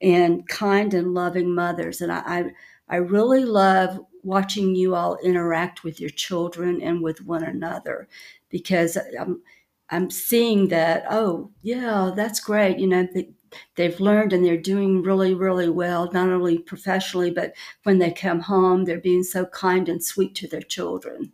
and 0.00 0.48
kind 0.48 0.94
and 0.94 1.12
loving 1.12 1.54
mothers. 1.54 2.00
And 2.00 2.10
I, 2.10 2.22
I, 2.24 2.44
I 2.88 2.96
really 2.96 3.44
love 3.44 4.00
watching 4.22 4.74
you 4.74 4.94
all 4.94 5.18
interact 5.22 5.84
with 5.84 6.00
your 6.00 6.08
children 6.08 6.80
and 6.80 7.02
with 7.02 7.20
one 7.20 7.42
another 7.44 8.08
because 8.48 8.96
I'm, 9.20 9.42
I'm 9.90 10.10
seeing 10.10 10.68
that, 10.68 11.04
oh, 11.10 11.50
yeah, 11.60 12.10
that's 12.16 12.40
great. 12.40 12.78
You 12.78 12.86
know, 12.86 13.06
they, 13.12 13.28
they've 13.76 14.00
learned 14.00 14.32
and 14.32 14.42
they're 14.42 14.56
doing 14.56 15.02
really, 15.02 15.34
really 15.34 15.68
well, 15.68 16.10
not 16.10 16.30
only 16.30 16.56
professionally, 16.56 17.30
but 17.30 17.52
when 17.82 17.98
they 17.98 18.12
come 18.12 18.40
home, 18.40 18.86
they're 18.86 18.98
being 18.98 19.24
so 19.24 19.44
kind 19.44 19.90
and 19.90 20.02
sweet 20.02 20.34
to 20.36 20.48
their 20.48 20.62
children. 20.62 21.32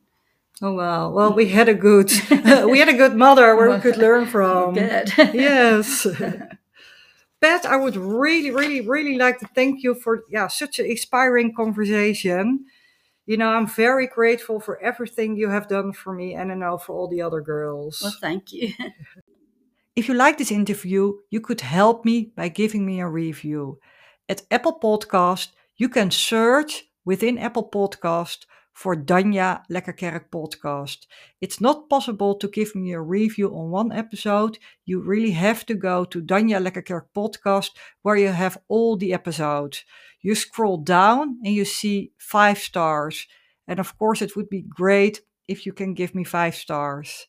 Oh 0.62 0.72
well, 0.72 1.12
well 1.12 1.34
we 1.34 1.48
had 1.48 1.68
a 1.68 1.74
good 1.74 2.10
we 2.30 2.78
had 2.78 2.88
a 2.88 2.96
good 2.96 3.14
mother 3.14 3.54
where 3.56 3.70
we 3.70 3.78
could 3.80 3.98
learn 3.98 4.26
from. 4.26 4.74
Good. 4.74 5.12
Yes. 5.34 6.06
Pat, 7.40 7.66
I 7.66 7.76
would 7.76 7.96
really, 7.96 8.50
really, 8.50 8.80
really 8.80 9.18
like 9.18 9.38
to 9.40 9.48
thank 9.54 9.82
you 9.82 9.94
for 9.94 10.24
yeah 10.30 10.48
such 10.48 10.78
an 10.78 10.86
inspiring 10.86 11.54
conversation. 11.54 12.64
You 13.26 13.36
know, 13.36 13.48
I'm 13.48 13.66
very 13.66 14.06
grateful 14.06 14.60
for 14.60 14.80
everything 14.80 15.36
you 15.36 15.50
have 15.50 15.68
done 15.68 15.92
for 15.92 16.14
me 16.14 16.34
and 16.34 16.50
I 16.50 16.54
know 16.54 16.78
for 16.78 16.94
all 16.94 17.08
the 17.08 17.22
other 17.22 17.40
girls. 17.40 18.00
well, 18.02 18.14
thank 18.20 18.52
you. 18.52 18.72
If 19.96 20.08
you 20.08 20.14
like 20.14 20.38
this 20.38 20.52
interview, 20.52 21.14
you 21.30 21.40
could 21.40 21.60
help 21.60 22.04
me 22.04 22.32
by 22.36 22.48
giving 22.48 22.86
me 22.86 23.00
a 23.00 23.08
review. 23.08 23.78
At 24.28 24.42
Apple 24.50 24.78
Podcast, 24.78 25.48
you 25.76 25.88
can 25.88 26.10
search 26.10 26.84
within 27.04 27.38
Apple 27.38 27.68
Podcast 27.68 28.46
for 28.76 28.94
Danja 28.94 29.62
Lekkerkerk 29.70 30.28
podcast. 30.30 31.06
It's 31.40 31.62
not 31.62 31.88
possible 31.88 32.34
to 32.34 32.46
give 32.46 32.74
me 32.74 32.92
a 32.92 33.00
review 33.00 33.48
on 33.48 33.70
one 33.70 33.90
episode. 33.90 34.58
You 34.84 35.00
really 35.00 35.30
have 35.30 35.64
to 35.66 35.74
go 35.74 36.04
to 36.04 36.20
Danja 36.20 36.60
Lekkerkerk 36.60 37.06
podcast 37.16 37.70
where 38.02 38.16
you 38.16 38.28
have 38.28 38.58
all 38.68 38.98
the 38.98 39.14
episodes. 39.14 39.82
You 40.20 40.34
scroll 40.34 40.76
down 40.76 41.38
and 41.42 41.54
you 41.54 41.64
see 41.64 42.12
five 42.18 42.58
stars. 42.58 43.26
And 43.66 43.80
of 43.80 43.96
course, 43.98 44.20
it 44.20 44.36
would 44.36 44.50
be 44.50 44.62
great 44.68 45.22
if 45.48 45.64
you 45.64 45.72
can 45.72 45.94
give 45.94 46.14
me 46.14 46.24
five 46.24 46.54
stars. 46.54 47.28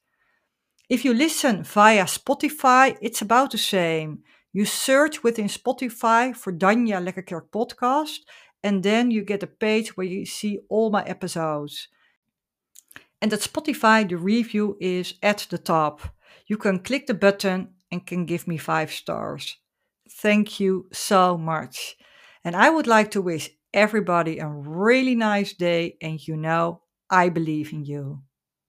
If 0.90 1.06
you 1.06 1.14
listen 1.14 1.64
via 1.64 2.04
Spotify, 2.06 2.98
it's 3.02 3.22
about 3.22 3.52
the 3.52 3.58
same. 3.58 4.20
You 4.52 4.66
search 4.66 5.24
within 5.24 5.48
Spotify 5.48 6.36
for 6.36 6.52
Danja 6.52 7.00
Lekkerkerk 7.00 7.52
podcast 7.52 8.20
and 8.64 8.84
then 8.84 9.12
you 9.12 9.24
get 9.24 9.44
a 9.44 9.48
page 9.48 9.96
where 9.96 10.08
you 10.08 10.26
see 10.26 10.60
all 10.70 10.90
my 10.90 11.04
episodes. 11.04 11.88
And 13.22 13.34
at 13.34 13.40
Spotify, 13.40 14.08
the 14.08 14.18
review 14.18 14.78
is 14.80 15.16
at 15.24 15.48
the 15.50 15.58
top. 15.58 16.02
You 16.48 16.58
can 16.58 16.80
click 16.80 17.08
the 17.08 17.14
button 17.14 17.74
and 17.92 18.06
can 18.06 18.26
give 18.26 18.48
me 18.48 18.58
five 18.58 18.92
stars. 18.92 19.58
Thank 20.10 20.60
you 20.60 20.88
so 20.92 21.38
much. 21.38 21.96
And 22.44 22.56
I 22.56 22.70
would 22.70 22.88
like 22.88 23.12
to 23.12 23.22
wish 23.22 23.50
everybody 23.74 24.40
a 24.40 24.48
really 24.48 25.16
nice 25.16 25.54
day. 25.54 25.98
And 26.02 26.26
you 26.26 26.38
know, 26.38 26.82
I 27.10 27.30
believe 27.30 27.74
in 27.74 27.86
you. 27.86 28.22